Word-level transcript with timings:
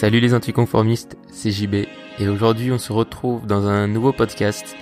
Salut 0.00 0.20
les 0.20 0.32
anticonformistes, 0.32 1.18
c'est 1.30 1.50
JB 1.50 1.74
et 2.18 2.26
aujourd'hui 2.26 2.72
on 2.72 2.78
se 2.78 2.90
retrouve 2.90 3.46
dans 3.46 3.66
un 3.66 3.86
nouveau 3.86 4.14
podcast 4.14 4.74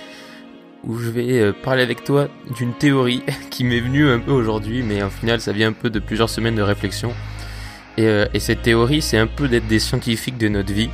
où 0.84 0.96
je 0.96 1.10
vais 1.10 1.40
euh, 1.40 1.52
parler 1.52 1.82
avec 1.82 2.04
toi 2.04 2.28
d'une 2.56 2.72
théorie 2.72 3.24
qui 3.50 3.64
m'est 3.64 3.80
venue 3.80 4.08
un 4.08 4.20
peu 4.20 4.30
aujourd'hui 4.30 4.84
mais 4.84 5.02
au 5.02 5.10
final 5.10 5.40
ça 5.40 5.50
vient 5.50 5.70
un 5.70 5.72
peu 5.72 5.90
de 5.90 5.98
plusieurs 5.98 6.30
semaines 6.30 6.54
de 6.54 6.62
réflexion. 6.62 7.12
Et, 7.96 8.06
euh, 8.06 8.26
et 8.32 8.38
cette 8.38 8.62
théorie 8.62 9.02
c'est 9.02 9.18
un 9.18 9.26
peu 9.26 9.48
d'être 9.48 9.66
des 9.66 9.80
scientifiques 9.80 10.38
de 10.38 10.46
notre 10.46 10.72
vie. 10.72 10.90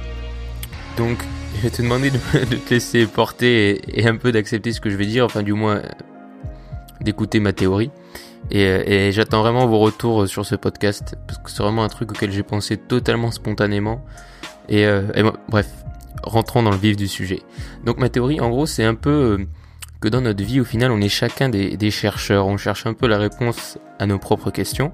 Donc 0.96 1.18
je 1.56 1.60
vais 1.60 1.70
te 1.70 1.82
demander 1.82 2.10
de, 2.10 2.16
te 2.66 2.70
laisser 2.70 3.04
porter 3.04 3.82
et, 3.92 4.06
un 4.08 4.16
peu 4.16 4.32
d'accepter 4.32 4.72
ce 4.72 4.80
que 4.80 4.88
je 4.88 4.96
vais 4.96 5.04
dire 5.04 5.26
enfin 5.26 5.42
du 5.42 5.52
moins 5.52 5.82
d'écouter 7.02 7.40
ma 7.40 7.52
théorie 7.52 7.90
et, 8.50 8.62
et 8.62 9.12
j'attends 9.12 9.40
vraiment 9.42 9.66
vos 9.66 9.78
retours 9.78 10.28
sur 10.28 10.44
ce 10.44 10.54
podcast 10.54 11.16
parce 11.26 11.38
que 11.38 11.50
c'est 11.50 11.62
vraiment 11.62 11.84
un 11.84 11.88
truc 11.88 12.12
auquel 12.12 12.30
j'ai 12.30 12.42
pensé 12.42 12.76
totalement 12.76 13.30
spontanément. 13.30 14.04
Et, 14.68 14.86
euh, 14.86 15.02
et 15.14 15.22
bref, 15.48 15.68
rentrons 16.22 16.62
dans 16.62 16.70
le 16.70 16.76
vif 16.76 16.96
du 16.96 17.08
sujet. 17.08 17.42
Donc 17.84 17.98
ma 17.98 18.08
théorie, 18.08 18.40
en 18.40 18.50
gros, 18.50 18.66
c'est 18.66 18.84
un 18.84 18.94
peu 18.94 19.10
euh, 19.10 19.46
que 20.04 20.10
dans 20.10 20.20
notre 20.20 20.44
vie, 20.44 20.60
au 20.60 20.64
final, 20.64 20.92
on 20.92 21.00
est 21.00 21.08
chacun 21.08 21.48
des, 21.48 21.90
chercheurs. 21.90 22.46
On 22.46 22.58
cherche 22.58 22.84
un 22.84 22.92
peu 22.92 23.06
la 23.06 23.16
réponse 23.16 23.78
à 23.98 24.04
nos 24.04 24.18
propres 24.18 24.50
questions. 24.50 24.92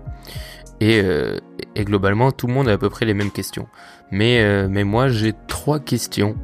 Et, 0.81 1.01
euh, 1.03 1.39
globalement, 1.79 2.31
tout 2.31 2.47
le 2.47 2.55
monde 2.55 2.69
a 2.69 2.73
à 2.73 2.79
peu 2.79 2.89
près 2.91 3.07
les 3.07 3.15
mêmes 3.15 3.33
questions. 3.33 3.67
Mais, 4.13 4.41
euh, 4.41 4.69
mais 4.71 4.85
moi, 4.85 5.09
j'ai 5.09 5.35
trois 5.49 5.81
questions 5.81 6.37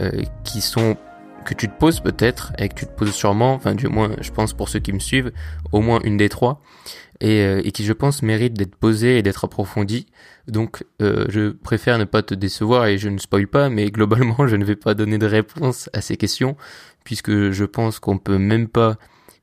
euh, 0.00 0.10
qui 0.42 0.60
sont 0.60 0.96
que 1.44 1.54
tu 1.54 1.68
te 1.68 1.78
poses 1.78 2.00
peut-être 2.00 2.52
et 2.58 2.68
que 2.68 2.74
tu 2.74 2.86
te 2.86 2.92
poses 2.92 3.12
sûrement, 3.12 3.54
enfin 3.54 3.74
du 3.74 3.88
moins 3.88 4.10
je 4.20 4.30
pense 4.30 4.52
pour 4.52 4.68
ceux 4.68 4.78
qui 4.78 4.92
me 4.92 4.98
suivent, 4.98 5.32
au 5.72 5.80
moins 5.80 6.00
une 6.04 6.16
des 6.16 6.28
trois, 6.28 6.62
et, 7.20 7.42
euh, 7.42 7.62
qui 7.62 7.84
je 7.84 7.92
pense 7.92 8.22
mérite 8.22 8.54
d'être 8.54 8.76
posée 8.76 9.18
et 9.18 9.22
d'être 9.22 9.44
approfondie. 9.44 10.06
Donc 10.48 10.84
euh, 11.02 11.26
je 11.28 11.50
préfère 11.50 11.98
ne 11.98 12.04
pas 12.04 12.22
te 12.22 12.34
décevoir 12.34 12.86
et 12.86 12.98
je 12.98 13.08
ne 13.08 13.18
spoil 13.18 13.46
pas, 13.46 13.68
mais 13.68 13.90
globalement 13.90 14.46
je 14.46 14.56
ne 14.56 14.64
vais 14.64 14.76
pas 14.76 14.94
donner 14.94 15.18
de 15.18 15.26
réponse 15.26 15.90
à 15.92 16.00
ces 16.00 16.16
questions, 16.16 16.56
puisque 17.04 17.50
je 17.50 17.64
pense 17.64 17.98
qu'on 17.98 18.18
peut 18.18 18.38
même 18.38 18.68
pas 18.68 18.96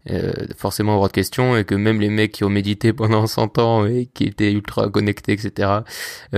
euh, 0.09 0.31
forcément 0.57 0.93
avoir 0.93 1.09
de 1.09 1.13
questions 1.13 1.57
et 1.57 1.65
que 1.65 1.75
même 1.75 1.99
les 1.99 2.09
mecs 2.09 2.31
qui 2.31 2.43
ont 2.43 2.49
médité 2.49 2.93
pendant 2.93 3.27
100 3.27 3.57
ans 3.57 3.85
et 3.85 4.07
qui 4.13 4.25
étaient 4.25 4.51
ultra 4.51 4.89
connectés, 4.89 5.33
etc., 5.33 5.79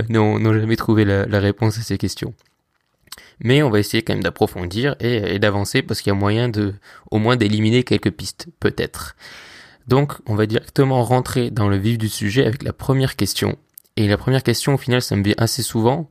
n'ont 0.09 0.53
jamais 0.53 0.75
trouvé 0.75 1.05
la 1.05 1.39
réponse 1.39 1.77
à 1.77 1.81
ces 1.81 1.97
questions 1.97 2.33
mais 3.39 3.63
on 3.63 3.69
va 3.69 3.79
essayer 3.79 4.03
quand 4.03 4.13
même 4.13 4.23
d'approfondir 4.23 4.95
et, 4.99 5.39
d'avancer 5.39 5.81
parce 5.81 6.01
qu'il 6.01 6.11
y 6.11 6.15
a 6.15 6.19
moyen 6.19 6.49
de 6.49 6.73
au 7.11 7.19
moins 7.19 7.35
d'éliminer 7.35 7.83
quelques 7.83 8.11
pistes, 8.11 8.47
peut-être. 8.59 9.15
Donc 9.87 10.13
on 10.25 10.35
va 10.35 10.45
directement 10.45 11.03
rentrer 11.03 11.49
dans 11.49 11.67
le 11.67 11.77
vif 11.77 11.97
du 11.97 12.09
sujet 12.09 12.45
avec 12.45 12.63
la 12.63 12.73
première 12.73 13.15
question. 13.15 13.57
Et 13.95 14.07
la 14.07 14.17
première 14.17 14.43
question 14.43 14.75
au 14.75 14.77
final 14.77 15.01
ça 15.01 15.15
me 15.15 15.23
vient 15.23 15.35
assez 15.37 15.63
souvent 15.63 16.09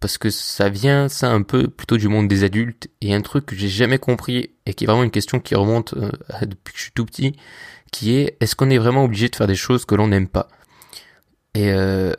parce 0.00 0.18
que 0.18 0.28
ça 0.30 0.68
vient 0.68 1.08
ça 1.08 1.30
un 1.30 1.42
peu 1.42 1.68
plutôt 1.68 1.96
du 1.96 2.08
monde 2.08 2.28
des 2.28 2.44
adultes 2.44 2.88
et 3.00 3.14
un 3.14 3.22
truc 3.22 3.46
que 3.46 3.56
j'ai 3.56 3.68
jamais 3.68 3.98
compris 3.98 4.50
et 4.66 4.74
qui 4.74 4.84
est 4.84 4.86
vraiment 4.86 5.04
une 5.04 5.10
question 5.10 5.40
qui 5.40 5.54
remonte 5.54 5.94
euh, 5.94 6.10
depuis 6.42 6.72
que 6.72 6.78
je 6.78 6.82
suis 6.84 6.92
tout 6.92 7.06
petit 7.06 7.36
qui 7.92 8.16
est 8.16 8.36
est-ce 8.40 8.56
qu'on 8.56 8.70
est 8.70 8.78
vraiment 8.78 9.04
obligé 9.04 9.28
de 9.28 9.36
faire 9.36 9.46
des 9.46 9.54
choses 9.54 9.84
que 9.84 9.94
l'on 9.94 10.08
n'aime 10.08 10.28
pas? 10.28 10.48
Et, 11.54 11.70
euh, 11.72 12.12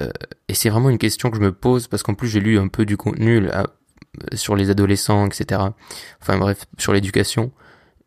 et 0.48 0.54
c'est 0.54 0.70
vraiment 0.70 0.90
une 0.90 0.98
question 0.98 1.30
que 1.30 1.38
je 1.38 1.42
me 1.42 1.52
pose 1.52 1.88
parce 1.88 2.02
qu'en 2.02 2.14
plus 2.14 2.30
j'ai 2.30 2.40
lu 2.40 2.58
un 2.58 2.70
peu 2.70 2.86
du 2.86 2.96
contenu 2.96 3.42
là, 3.42 3.68
sur 4.34 4.56
les 4.56 4.70
adolescents, 4.70 5.26
etc. 5.28 5.62
Enfin 6.22 6.38
bref, 6.38 6.66
sur 6.78 6.94
l'éducation. 6.94 7.52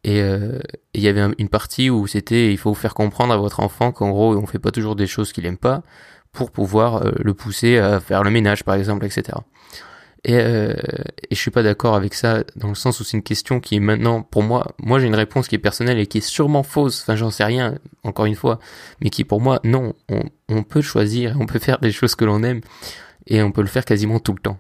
Et 0.05 0.23
euh, 0.23 0.59
il 0.95 1.03
y 1.03 1.09
avait 1.09 1.27
une 1.39 1.49
partie 1.49 1.91
où 1.91 2.07
c'était 2.07 2.53
il 2.53 2.59
faut 2.59 2.75
faire 2.75 2.95
comprendre 2.95 3.35
à 3.35 3.37
votre 3.37 3.61
enfant 3.61 3.91
qu'en 3.91 4.11
gros 4.11 4.37
on 4.37 4.47
fait 4.47 4.61
pas 4.61 4.71
toujours 4.71 4.95
des 4.95 5.07
choses 5.07 5.33
qu'il 5.33 5.45
aime 5.45 5.57
pas 5.59 5.83
pour 6.33 6.53
pouvoir 6.53 7.03
euh, 7.03 7.13
le 7.19 7.35
pousser 7.35 7.79
à 7.79 7.99
faire 8.01 8.23
le 8.23 8.31
ménage 8.31 8.65
par 8.65 8.77
exemple, 8.77 9.05
etc. 9.05 9.39
Et, 10.25 10.35
euh, 10.35 10.75
et 11.31 11.35
je 11.35 11.41
suis 11.41 11.51
pas 11.51 11.63
d'accord 11.63 11.95
avec 11.95 12.15
ça 12.15 12.45
dans 12.57 12.69
le 12.69 12.75
sens 12.75 13.01
où 13.01 13.05
c'est 13.05 13.17
une 13.17 13.23
question 13.23 13.61
qui 13.61 13.77
est 13.77 13.81
maintenant 13.81 14.23
pour 14.23 14.43
moi, 14.43 14.75
moi 14.79 14.99
j'ai 14.99 15.07
une 15.07 15.15
réponse 15.15 15.49
qui 15.49 15.57
est 15.57 15.59
personnelle 15.59 15.99
et 15.99 16.07
qui 16.07 16.19
est 16.19 16.27
sûrement 16.27 16.63
fausse. 16.63 17.03
Enfin 17.03 17.17
j'en 17.17 17.31
sais 17.31 17.45
rien 17.45 17.79
encore 18.05 18.27
une 18.27 18.37
fois, 18.37 18.61
mais 19.01 19.11
qui 19.11 19.25
pour 19.25 19.41
moi 19.41 19.61
non, 19.65 19.95
on, 20.09 20.23
on 20.49 20.63
peut 20.63 20.81
choisir, 20.81 21.37
on 21.41 21.47
peut 21.47 21.59
faire 21.59 21.79
des 21.81 21.93
choses 21.93 22.15
que 22.15 22.25
l'on 22.25 22.43
aime 22.45 22.61
et 23.27 23.43
on 23.43 23.53
peut 23.53 23.63
le 23.63 23.69
faire 23.69 23.85
quasiment 23.85 24.21
tout 24.21 24.33
le 24.33 24.41
temps. 24.41 24.59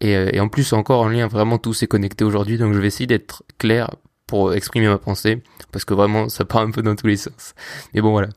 Et, 0.00 0.16
euh, 0.16 0.30
et, 0.32 0.40
en 0.40 0.48
plus 0.48 0.72
encore 0.72 1.00
en 1.00 1.08
lien 1.08 1.26
vraiment 1.26 1.58
tout 1.58 1.72
s'est 1.72 1.86
connecté 1.86 2.24
aujourd'hui. 2.24 2.58
Donc 2.58 2.74
je 2.74 2.78
vais 2.78 2.86
essayer 2.86 3.06
d'être 3.06 3.42
clair 3.58 3.90
pour 4.26 4.54
exprimer 4.54 4.88
ma 4.88 4.98
pensée 4.98 5.42
parce 5.72 5.84
que 5.84 5.94
vraiment 5.94 6.28
ça 6.28 6.44
part 6.44 6.62
un 6.62 6.70
peu 6.70 6.82
dans 6.82 6.96
tous 6.96 7.06
les 7.06 7.16
sens. 7.16 7.54
Mais 7.94 8.00
bon 8.00 8.10
voilà. 8.10 8.28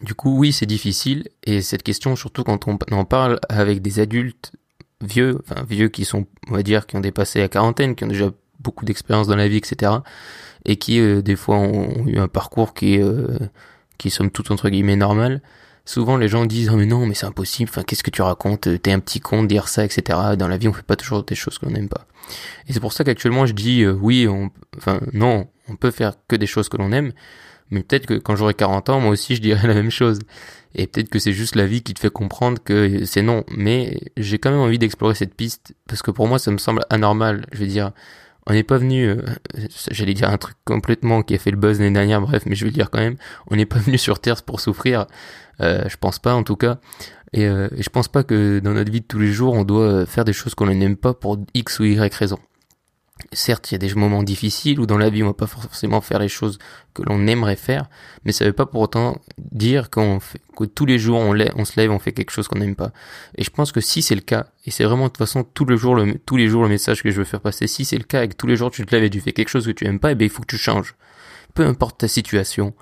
Du 0.00 0.14
coup 0.14 0.36
oui 0.36 0.52
c'est 0.52 0.66
difficile. 0.66 1.28
Et 1.44 1.62
cette 1.62 1.82
question 1.82 2.16
surtout 2.16 2.44
quand 2.44 2.66
on 2.66 2.78
en 2.90 3.04
parle 3.04 3.38
avec 3.48 3.82
des 3.82 4.00
adultes 4.00 4.52
vieux 5.02 5.38
enfin 5.48 5.64
vieux 5.68 5.88
qui 5.88 6.04
sont 6.04 6.26
on 6.48 6.54
va 6.54 6.62
dire 6.62 6.86
qui 6.86 6.96
ont 6.96 7.00
dépassé 7.00 7.40
la 7.40 7.48
quarantaine 7.48 7.94
qui 7.94 8.04
ont 8.04 8.08
déjà 8.08 8.30
beaucoup 8.60 8.84
d'expérience 8.84 9.26
dans 9.26 9.36
la 9.36 9.48
vie 9.48 9.56
etc 9.56 9.92
et 10.64 10.76
qui 10.76 11.00
euh, 11.00 11.22
des 11.22 11.36
fois 11.36 11.56
ont, 11.56 12.06
eu 12.06 12.18
un 12.18 12.28
parcours 12.28 12.72
qui 12.74 13.00
euh, 13.00 13.38
qui 13.98 14.10
somme 14.10 14.30
tout 14.30 14.52
entre 14.52 14.68
guillemets 14.68 14.96
normal 14.96 15.42
souvent 15.84 16.16
les 16.16 16.28
gens 16.28 16.44
disent 16.44 16.70
oh 16.70 16.76
mais 16.76 16.86
non 16.86 17.06
mais 17.06 17.14
c'est 17.14 17.26
impossible. 17.26 17.70
Enfin 17.70 17.82
qu'est-ce 17.82 18.02
que 18.02 18.10
tu 18.10 18.22
racontes? 18.22 18.68
T'es 18.82 18.92
un 18.92 19.00
petit 19.00 19.20
con 19.20 19.42
de 19.42 19.48
dire 19.48 19.68
ça 19.68 19.84
etc 19.84 20.18
dans 20.38 20.48
la 20.48 20.56
vie 20.56 20.68
on 20.68 20.72
fait 20.72 20.82
pas 20.82 20.96
toujours 20.96 21.24
des 21.24 21.34
choses 21.34 21.58
qu'on 21.58 21.70
n'aime 21.70 21.88
pas. 21.88 22.06
Et 22.68 22.72
c'est 22.72 22.80
pour 22.80 22.92
ça 22.92 23.04
qu'actuellement 23.04 23.46
je 23.46 23.52
dis 23.52 23.82
euh, 23.82 23.92
oui 23.92 24.26
on 24.28 24.50
enfin 24.76 25.00
non 25.12 25.48
on 25.68 25.76
peut 25.76 25.90
faire 25.90 26.14
que 26.28 26.36
des 26.36 26.46
choses 26.46 26.68
que 26.68 26.76
l'on 26.76 26.92
aime. 26.92 27.12
Mais 27.70 27.82
peut-être 27.82 28.06
que 28.06 28.14
quand 28.14 28.36
j'aurai 28.36 28.54
40 28.54 28.90
ans 28.90 29.00
moi 29.00 29.10
aussi 29.10 29.36
je 29.36 29.40
dirais 29.42 29.66
la 29.66 29.74
même 29.74 29.90
chose. 29.90 30.20
Et 30.74 30.86
peut-être 30.86 31.10
que 31.10 31.18
c'est 31.18 31.32
juste 31.32 31.54
la 31.54 31.66
vie 31.66 31.82
qui 31.82 31.92
te 31.92 32.00
fait 32.00 32.10
comprendre 32.10 32.58
que 32.62 33.04
c'est 33.04 33.22
non. 33.22 33.44
Mais 33.50 34.00
j'ai 34.16 34.38
quand 34.38 34.50
même 34.50 34.60
envie 34.60 34.78
d'explorer 34.78 35.14
cette 35.14 35.34
piste 35.34 35.74
parce 35.86 36.02
que 36.02 36.10
pour 36.10 36.28
moi 36.28 36.38
ça 36.38 36.50
me 36.50 36.58
semble 36.58 36.84
anormal. 36.90 37.46
Je 37.52 37.58
veux 37.58 37.66
dire 37.66 37.92
on 38.46 38.52
n'est 38.52 38.62
pas 38.62 38.78
venu, 38.78 39.06
euh, 39.06 39.22
j'allais 39.90 40.14
dire 40.14 40.28
un 40.28 40.38
truc 40.38 40.56
complètement 40.64 41.22
qui 41.22 41.34
a 41.34 41.38
fait 41.38 41.50
le 41.50 41.56
buzz 41.56 41.78
l'année 41.78 41.92
dernière, 41.92 42.20
bref, 42.20 42.42
mais 42.46 42.54
je 42.54 42.64
vais 42.64 42.70
le 42.70 42.74
dire 42.74 42.90
quand 42.90 42.98
même, 42.98 43.16
on 43.48 43.56
n'est 43.56 43.66
pas 43.66 43.78
venu 43.78 43.98
sur 43.98 44.20
Terre 44.20 44.42
pour 44.42 44.60
souffrir, 44.60 45.06
euh, 45.60 45.84
je 45.88 45.96
pense 45.96 46.18
pas 46.18 46.34
en 46.34 46.42
tout 46.42 46.56
cas, 46.56 46.78
et, 47.32 47.46
euh, 47.46 47.68
et, 47.76 47.82
je 47.82 47.88
pense 47.88 48.08
pas 48.08 48.24
que 48.24 48.58
dans 48.58 48.72
notre 48.72 48.90
vie 48.90 49.00
de 49.00 49.06
tous 49.06 49.18
les 49.18 49.32
jours, 49.32 49.54
on 49.54 49.64
doit 49.64 50.06
faire 50.06 50.24
des 50.24 50.32
choses 50.32 50.54
qu'on 50.54 50.66
n'aime 50.66 50.96
pas 50.96 51.14
pour 51.14 51.38
X 51.54 51.78
ou 51.78 51.84
Y 51.84 52.14
raison. 52.14 52.38
Certes, 53.32 53.70
il 53.70 53.74
y 53.74 53.76
a 53.76 53.78
des 53.78 53.94
moments 53.94 54.22
difficiles 54.22 54.80
où 54.80 54.86
dans 54.86 54.98
la 54.98 55.10
vie 55.10 55.22
on 55.22 55.28
va 55.28 55.34
pas 55.34 55.46
forcément 55.46 56.00
faire 56.00 56.18
les 56.18 56.28
choses 56.28 56.58
que 56.94 57.02
l'on 57.02 57.26
aimerait 57.26 57.56
faire, 57.56 57.88
mais 58.24 58.32
ça 58.32 58.44
veut 58.44 58.52
pas 58.52 58.66
pour 58.66 58.80
autant 58.80 59.20
dire 59.38 59.90
qu'on 59.90 60.20
fait, 60.20 60.40
que 60.56 60.64
tous 60.64 60.86
les 60.86 60.98
jours 60.98 61.18
on, 61.18 61.36
on 61.56 61.64
se 61.64 61.80
lève, 61.80 61.90
on 61.90 61.98
fait 61.98 62.12
quelque 62.12 62.30
chose 62.30 62.48
qu'on 62.48 62.58
n'aime 62.58 62.76
pas. 62.76 62.92
Et 63.36 63.44
je 63.44 63.50
pense 63.50 63.72
que 63.72 63.80
si 63.80 64.02
c'est 64.02 64.14
le 64.14 64.20
cas, 64.20 64.46
et 64.66 64.70
c'est 64.70 64.84
vraiment 64.84 65.04
de 65.04 65.08
toute 65.08 65.18
façon 65.18 65.44
tout 65.44 65.64
le 65.64 65.76
jour, 65.76 65.94
le, 65.94 66.18
tous 66.26 66.36
les 66.36 66.48
jours 66.48 66.62
le 66.62 66.68
message 66.68 67.02
que 67.02 67.10
je 67.10 67.16
veux 67.16 67.24
faire 67.24 67.40
passer, 67.40 67.66
si 67.66 67.84
c'est 67.84 67.98
le 67.98 68.04
cas 68.04 68.24
et 68.24 68.28
que 68.28 68.34
tous 68.34 68.46
les 68.46 68.56
jours 68.56 68.70
tu 68.70 68.84
te 68.84 68.94
lèves 68.94 69.04
et 69.04 69.10
tu 69.10 69.20
fais 69.20 69.32
quelque 69.32 69.48
chose 69.48 69.66
que 69.66 69.72
tu 69.72 69.86
aimes 69.86 70.00
pas, 70.00 70.10
et 70.10 70.12
eh 70.12 70.14
bien 70.14 70.26
il 70.26 70.30
faut 70.30 70.42
que 70.42 70.46
tu 70.46 70.58
changes. 70.58 70.94
Peu 71.54 71.66
importe 71.66 71.98
ta 71.98 72.08
situation, 72.08 72.74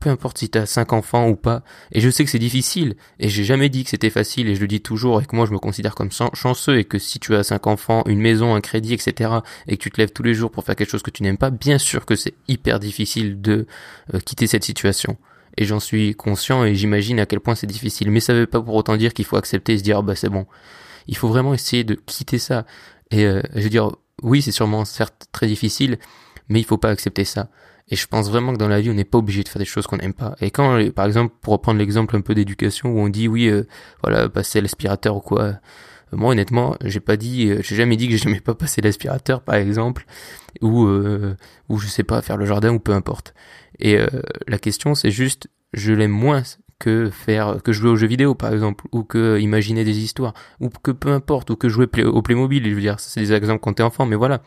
peu 0.00 0.10
importe 0.10 0.38
si 0.38 0.48
t'as 0.48 0.66
cinq 0.66 0.92
enfants 0.92 1.28
ou 1.28 1.36
pas. 1.36 1.62
Et 1.92 2.00
je 2.00 2.08
sais 2.08 2.24
que 2.24 2.30
c'est 2.30 2.38
difficile, 2.38 2.94
et 3.18 3.28
j'ai 3.28 3.44
jamais 3.44 3.68
dit 3.68 3.84
que 3.84 3.90
c'était 3.90 4.10
facile, 4.10 4.48
et 4.48 4.54
je 4.54 4.60
le 4.60 4.68
dis 4.68 4.80
toujours, 4.80 5.20
et 5.20 5.26
que 5.26 5.34
moi 5.34 5.46
je 5.46 5.52
me 5.52 5.58
considère 5.58 5.94
comme 5.94 6.10
chanceux, 6.10 6.78
et 6.78 6.84
que 6.84 6.98
si 6.98 7.18
tu 7.18 7.34
as 7.34 7.42
cinq 7.42 7.66
enfants, 7.66 8.02
une 8.06 8.20
maison, 8.20 8.54
un 8.54 8.60
crédit, 8.60 8.94
etc., 8.94 9.30
et 9.66 9.76
que 9.76 9.82
tu 9.82 9.90
te 9.90 10.00
lèves 10.00 10.12
tous 10.12 10.22
les 10.22 10.34
jours 10.34 10.50
pour 10.50 10.64
faire 10.64 10.76
quelque 10.76 10.90
chose 10.90 11.02
que 11.02 11.10
tu 11.10 11.22
n'aimes 11.22 11.38
pas, 11.38 11.50
bien 11.50 11.78
sûr 11.78 12.06
que 12.06 12.16
c'est 12.16 12.34
hyper 12.46 12.78
difficile 12.78 13.40
de 13.40 13.66
euh, 14.14 14.20
quitter 14.20 14.46
cette 14.46 14.64
situation. 14.64 15.16
Et 15.56 15.64
j'en 15.64 15.80
suis 15.80 16.14
conscient, 16.14 16.64
et 16.64 16.74
j'imagine 16.76 17.18
à 17.18 17.26
quel 17.26 17.40
point 17.40 17.56
c'est 17.56 17.66
difficile. 17.66 18.10
Mais 18.12 18.20
ça 18.20 18.32
veut 18.32 18.46
pas 18.46 18.60
pour 18.60 18.76
autant 18.76 18.96
dire 18.96 19.12
qu'il 19.12 19.24
faut 19.24 19.36
accepter 19.36 19.72
et 19.72 19.78
se 19.78 19.82
dire, 19.82 19.98
ah 19.98 20.02
bah 20.02 20.14
c'est 20.14 20.28
bon. 20.28 20.46
Il 21.08 21.16
faut 21.16 21.28
vraiment 21.28 21.54
essayer 21.54 21.82
de 21.82 21.94
quitter 21.94 22.38
ça. 22.38 22.64
Et 23.10 23.24
euh, 23.24 23.42
je 23.56 23.62
veux 23.62 23.70
dire, 23.70 23.90
oui, 24.22 24.42
c'est 24.42 24.52
sûrement 24.52 24.84
certes 24.84 25.26
très 25.32 25.48
difficile, 25.48 25.98
mais 26.48 26.60
il 26.60 26.64
faut 26.64 26.78
pas 26.78 26.90
accepter 26.90 27.24
ça. 27.24 27.50
Et 27.90 27.96
je 27.96 28.06
pense 28.06 28.28
vraiment 28.30 28.52
que 28.52 28.58
dans 28.58 28.68
la 28.68 28.80
vie, 28.80 28.90
on 28.90 28.94
n'est 28.94 29.04
pas 29.04 29.18
obligé 29.18 29.42
de 29.42 29.48
faire 29.48 29.60
des 29.60 29.64
choses 29.64 29.86
qu'on 29.86 29.96
n'aime 29.96 30.12
pas. 30.12 30.36
Et 30.40 30.50
quand, 30.50 30.78
par 30.92 31.06
exemple, 31.06 31.34
pour 31.40 31.54
reprendre 31.54 31.78
l'exemple 31.78 32.16
un 32.16 32.20
peu 32.20 32.34
d'éducation, 32.34 32.90
où 32.90 32.98
on 32.98 33.08
dit 33.08 33.28
oui, 33.28 33.48
euh, 33.48 33.66
voilà, 34.02 34.28
passer 34.28 34.60
l'aspirateur 34.60 35.16
ou 35.16 35.20
quoi. 35.20 35.42
Euh, 35.42 35.52
moi, 36.12 36.32
honnêtement, 36.32 36.76
j'ai 36.84 37.00
pas 37.00 37.16
dit, 37.16 37.50
euh, 37.50 37.60
j'ai 37.62 37.76
jamais 37.76 37.96
dit 37.96 38.08
que 38.08 38.16
j'aimais 38.16 38.40
pas 38.40 38.54
passer 38.54 38.80
l'aspirateur, 38.80 39.42
par 39.42 39.56
exemple, 39.56 40.06
ou 40.62 40.88
ou 41.68 41.78
je 41.78 41.86
sais 41.86 42.02
pas 42.02 42.22
faire 42.22 42.36
le 42.36 42.46
jardin 42.46 42.72
ou 42.72 42.78
peu 42.78 42.92
importe. 42.92 43.34
Et 43.78 43.98
la 44.48 44.58
question, 44.58 44.94
c'est 44.94 45.10
juste, 45.10 45.48
je 45.72 45.92
l'aime 45.92 46.10
moins 46.10 46.42
que 46.78 47.10
faire 47.10 47.58
que 47.62 47.72
jouer 47.72 47.90
aux 47.90 47.96
jeux 47.96 48.06
vidéo 48.06 48.34
par 48.34 48.52
exemple 48.52 48.84
ou 48.92 49.02
que 49.02 49.38
imaginer 49.40 49.84
des 49.84 49.98
histoires 49.98 50.32
ou 50.60 50.68
que 50.68 50.92
peu 50.92 51.10
importe 51.10 51.50
ou 51.50 51.56
que 51.56 51.68
jouer 51.68 51.88
au 52.04 52.22
Playmobil 52.22 52.64
je 52.68 52.74
veux 52.74 52.80
dire 52.80 53.00
c'est 53.00 53.20
des 53.20 53.32
exemples 53.32 53.60
quand 53.60 53.74
t'es 53.74 53.82
enfant 53.82 54.06
mais 54.06 54.16
voilà 54.16 54.42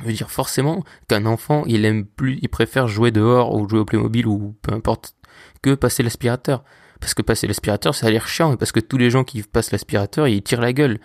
je 0.00 0.04
veux 0.04 0.12
dire 0.12 0.30
forcément 0.30 0.84
qu'un 1.08 1.26
enfant 1.26 1.64
il 1.66 1.84
aime 1.84 2.04
plus 2.04 2.38
il 2.42 2.48
préfère 2.48 2.86
jouer 2.86 3.10
dehors 3.10 3.54
ou 3.54 3.68
jouer 3.68 3.80
au 3.80 3.84
Playmobil 3.84 4.26
ou 4.26 4.54
peu 4.62 4.74
importe 4.74 5.14
que 5.62 5.74
passer 5.74 6.02
l'aspirateur. 6.02 6.64
Parce 7.00 7.14
que 7.14 7.22
passer 7.22 7.46
l'aspirateur 7.46 7.94
ça 7.94 8.06
a 8.06 8.10
l'air 8.10 8.28
chiant 8.28 8.56
parce 8.56 8.72
que 8.72 8.80
tous 8.80 8.98
les 8.98 9.10
gens 9.10 9.24
qui 9.24 9.42
passent 9.42 9.72
l'aspirateur 9.72 10.28
ils 10.28 10.42
tirent 10.42 10.60
la 10.60 10.72
gueule 10.72 10.98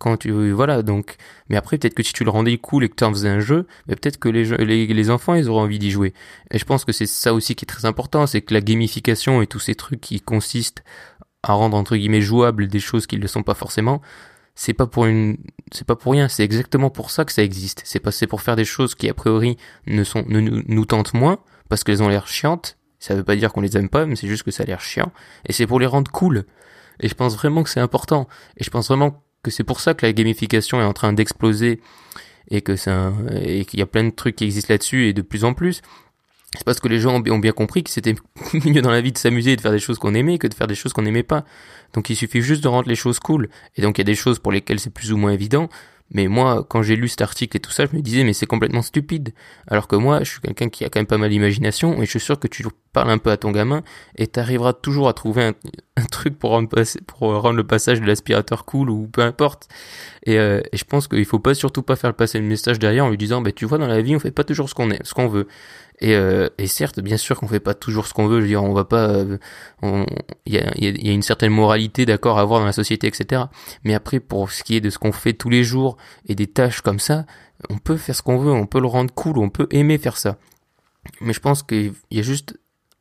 quand 0.00 0.16
tu 0.16 0.50
voilà 0.52 0.82
donc 0.82 1.16
mais 1.48 1.56
après 1.56 1.78
peut-être 1.78 1.94
que 1.94 2.02
si 2.02 2.12
tu 2.12 2.24
le 2.24 2.30
rendais 2.30 2.56
cool 2.56 2.84
et 2.84 2.88
que 2.88 2.94
tu 2.96 3.04
en 3.04 3.10
faisais 3.10 3.28
un 3.28 3.40
jeu 3.40 3.66
mais 3.86 3.94
peut-être 3.94 4.18
que 4.18 4.28
les, 4.28 4.44
les 4.64 4.86
les 4.86 5.10
enfants 5.10 5.34
ils 5.34 5.48
auraient 5.48 5.62
envie 5.62 5.78
d'y 5.78 5.90
jouer. 5.90 6.14
Et 6.50 6.58
je 6.58 6.64
pense 6.64 6.84
que 6.84 6.92
c'est 6.92 7.06
ça 7.06 7.34
aussi 7.34 7.54
qui 7.54 7.64
est 7.64 7.66
très 7.66 7.84
important 7.84 8.26
c'est 8.26 8.40
que 8.40 8.54
la 8.54 8.60
gamification 8.60 9.42
et 9.42 9.46
tous 9.46 9.60
ces 9.60 9.74
trucs 9.74 10.00
qui 10.00 10.20
consistent 10.20 10.82
à 11.42 11.52
rendre 11.52 11.76
entre 11.76 11.96
guillemets 11.96 12.22
jouables 12.22 12.68
des 12.68 12.80
choses 12.80 13.06
qui 13.06 13.16
ne 13.16 13.22
le 13.22 13.28
sont 13.28 13.42
pas 13.42 13.54
forcément 13.54 14.00
c'est 14.54 14.74
pas 14.74 14.86
pour 14.86 15.06
une, 15.06 15.36
c'est 15.72 15.86
pas 15.86 15.96
pour 15.96 16.12
rien, 16.12 16.28
c'est 16.28 16.44
exactement 16.44 16.90
pour 16.90 17.10
ça 17.10 17.24
que 17.24 17.32
ça 17.32 17.42
existe. 17.42 17.82
C'est 17.84 17.98
pas, 17.98 18.12
c'est 18.12 18.26
pour 18.26 18.40
faire 18.40 18.56
des 18.56 18.64
choses 18.64 18.94
qui 18.94 19.08
a 19.08 19.14
priori 19.14 19.56
ne 19.86 20.04
sont, 20.04 20.24
ne 20.28 20.40
nous, 20.40 20.84
tentent 20.84 21.14
moins 21.14 21.38
parce 21.68 21.82
qu'elles 21.82 22.02
ont 22.02 22.08
l'air 22.08 22.28
chiantes. 22.28 22.78
Ça 23.00 23.14
veut 23.14 23.24
pas 23.24 23.36
dire 23.36 23.52
qu'on 23.52 23.60
les 23.60 23.76
aime 23.76 23.88
pas, 23.88 24.06
mais 24.06 24.16
c'est 24.16 24.28
juste 24.28 24.44
que 24.44 24.50
ça 24.50 24.62
a 24.62 24.66
l'air 24.66 24.80
chiant. 24.80 25.12
Et 25.46 25.52
c'est 25.52 25.66
pour 25.66 25.80
les 25.80 25.86
rendre 25.86 26.10
cool. 26.10 26.44
Et 27.00 27.08
je 27.08 27.14
pense 27.14 27.34
vraiment 27.34 27.62
que 27.64 27.68
c'est 27.68 27.80
important. 27.80 28.28
Et 28.56 28.64
je 28.64 28.70
pense 28.70 28.88
vraiment 28.88 29.22
que 29.42 29.50
c'est 29.50 29.64
pour 29.64 29.80
ça 29.80 29.92
que 29.92 30.06
la 30.06 30.12
gamification 30.12 30.80
est 30.80 30.84
en 30.84 30.92
train 30.92 31.12
d'exploser 31.12 31.80
et 32.48 32.62
que 32.62 32.76
c'est 32.76 32.94
et 33.40 33.64
qu'il 33.64 33.80
y 33.80 33.82
a 33.82 33.86
plein 33.86 34.04
de 34.04 34.10
trucs 34.10 34.36
qui 34.36 34.44
existent 34.44 34.72
là-dessus 34.72 35.08
et 35.08 35.12
de 35.12 35.22
plus 35.22 35.44
en 35.44 35.52
plus. 35.52 35.82
C'est 36.56 36.64
parce 36.64 36.80
que 36.80 36.88
les 36.88 37.00
gens 37.00 37.16
ont 37.16 37.38
bien 37.38 37.52
compris 37.52 37.82
que 37.82 37.90
c'était 37.90 38.14
mieux 38.64 38.82
dans 38.82 38.90
la 38.90 39.00
vie 39.00 39.12
de 39.12 39.18
s'amuser 39.18 39.52
et 39.52 39.56
de 39.56 39.60
faire 39.60 39.72
des 39.72 39.78
choses 39.78 39.98
qu'on 39.98 40.14
aimait 40.14 40.38
que 40.38 40.46
de 40.46 40.54
faire 40.54 40.66
des 40.66 40.74
choses 40.74 40.92
qu'on 40.92 41.02
n'aimait 41.02 41.22
pas. 41.22 41.44
Donc 41.92 42.10
il 42.10 42.16
suffit 42.16 42.42
juste 42.42 42.62
de 42.62 42.68
rendre 42.68 42.88
les 42.88 42.94
choses 42.94 43.18
cool. 43.18 43.48
Et 43.76 43.82
donc 43.82 43.98
il 43.98 44.00
y 44.00 44.02
a 44.02 44.04
des 44.04 44.14
choses 44.14 44.38
pour 44.38 44.52
lesquelles 44.52 44.80
c'est 44.80 44.92
plus 44.92 45.12
ou 45.12 45.16
moins 45.16 45.32
évident. 45.32 45.68
Mais 46.10 46.28
moi, 46.28 46.64
quand 46.68 46.82
j'ai 46.82 46.96
lu 46.96 47.08
cet 47.08 47.22
article 47.22 47.56
et 47.56 47.60
tout 47.60 47.70
ça, 47.70 47.86
je 47.90 47.96
me 47.96 48.02
disais, 48.02 48.24
mais 48.24 48.34
c'est 48.34 48.46
complètement 48.46 48.82
stupide. 48.82 49.32
Alors 49.66 49.88
que 49.88 49.96
moi, 49.96 50.20
je 50.22 50.30
suis 50.32 50.40
quelqu'un 50.40 50.68
qui 50.68 50.84
a 50.84 50.90
quand 50.90 51.00
même 51.00 51.06
pas 51.06 51.18
mal 51.18 51.30
d'imagination, 51.30 52.00
et 52.00 52.04
je 52.04 52.10
suis 52.10 52.20
sûr 52.20 52.38
que 52.38 52.46
tu 52.46 52.64
parles 52.92 53.10
un 53.10 53.18
peu 53.18 53.30
à 53.30 53.36
ton 53.36 53.50
gamin, 53.50 53.82
et 54.16 54.26
t'arriveras 54.26 54.74
toujours 54.74 55.08
à 55.08 55.14
trouver 55.14 55.42
un, 55.96 56.04
truc 56.10 56.38
pour 56.38 56.50
rendre, 56.50 56.68
pour 57.06 57.40
rendre 57.40 57.56
le 57.56 57.64
passage 57.64 58.00
de 58.00 58.06
l'aspirateur 58.06 58.64
cool, 58.64 58.90
ou 58.90 59.08
peu 59.08 59.22
importe. 59.22 59.66
Et, 60.26 60.38
euh, 60.38 60.60
et 60.72 60.76
je 60.76 60.84
pense 60.84 61.08
qu'il 61.08 61.24
faut 61.24 61.38
pas 61.38 61.54
surtout 61.54 61.82
pas 61.82 61.96
faire 61.96 62.14
passer 62.14 62.38
le 62.38 62.44
message 62.44 62.78
derrière 62.78 63.06
en 63.06 63.10
lui 63.10 63.18
disant, 63.18 63.40
bah, 63.40 63.52
tu 63.52 63.64
vois, 63.64 63.78
dans 63.78 63.88
la 63.88 64.02
vie, 64.02 64.14
on 64.14 64.20
fait 64.20 64.30
pas 64.30 64.44
toujours 64.44 64.68
ce 64.68 64.74
qu'on 64.74 64.90
est, 64.90 65.04
ce 65.04 65.14
qu'on 65.14 65.28
veut. 65.28 65.48
Et, 66.00 66.14
euh, 66.14 66.48
et 66.58 66.66
certes, 66.66 67.00
bien 67.00 67.16
sûr 67.16 67.38
qu'on 67.38 67.46
fait 67.46 67.60
pas 67.60 67.74
toujours 67.74 68.06
ce 68.06 68.14
qu'on 68.14 68.26
veut. 68.26 68.38
Je 68.38 68.42
veux 68.42 68.48
dire, 68.48 68.64
on 68.64 68.72
va 68.72 68.84
pas. 68.84 69.08
Euh, 69.08 69.38
il 70.46 70.54
y, 70.54 70.58
a, 70.58 70.72
y, 70.76 71.08
a, 71.08 71.12
une 71.12 71.22
certaine 71.22 71.52
moralité, 71.52 72.04
d'accord, 72.04 72.38
à 72.38 72.42
avoir 72.42 72.60
dans 72.60 72.66
la 72.66 72.72
société, 72.72 73.06
etc. 73.06 73.44
Mais 73.84 73.94
après, 73.94 74.20
pour 74.20 74.50
ce 74.50 74.64
qui 74.64 74.76
est 74.76 74.80
de 74.80 74.90
ce 74.90 74.98
qu'on 74.98 75.12
fait 75.12 75.32
tous 75.34 75.50
les 75.50 75.62
jours 75.62 75.96
et 76.26 76.34
des 76.34 76.46
tâches 76.46 76.80
comme 76.80 76.98
ça, 76.98 77.26
on 77.70 77.78
peut 77.78 77.96
faire 77.96 78.14
ce 78.14 78.22
qu'on 78.22 78.38
veut, 78.38 78.52
on 78.52 78.66
peut 78.66 78.80
le 78.80 78.86
rendre 78.86 79.12
cool, 79.14 79.38
on 79.38 79.50
peut 79.50 79.68
aimer 79.70 79.98
faire 79.98 80.16
ça. 80.16 80.36
Mais 81.20 81.32
je 81.32 81.40
pense 81.40 81.62
qu'il 81.62 81.92
y 82.10 82.18
a 82.18 82.22
juste 82.22 82.58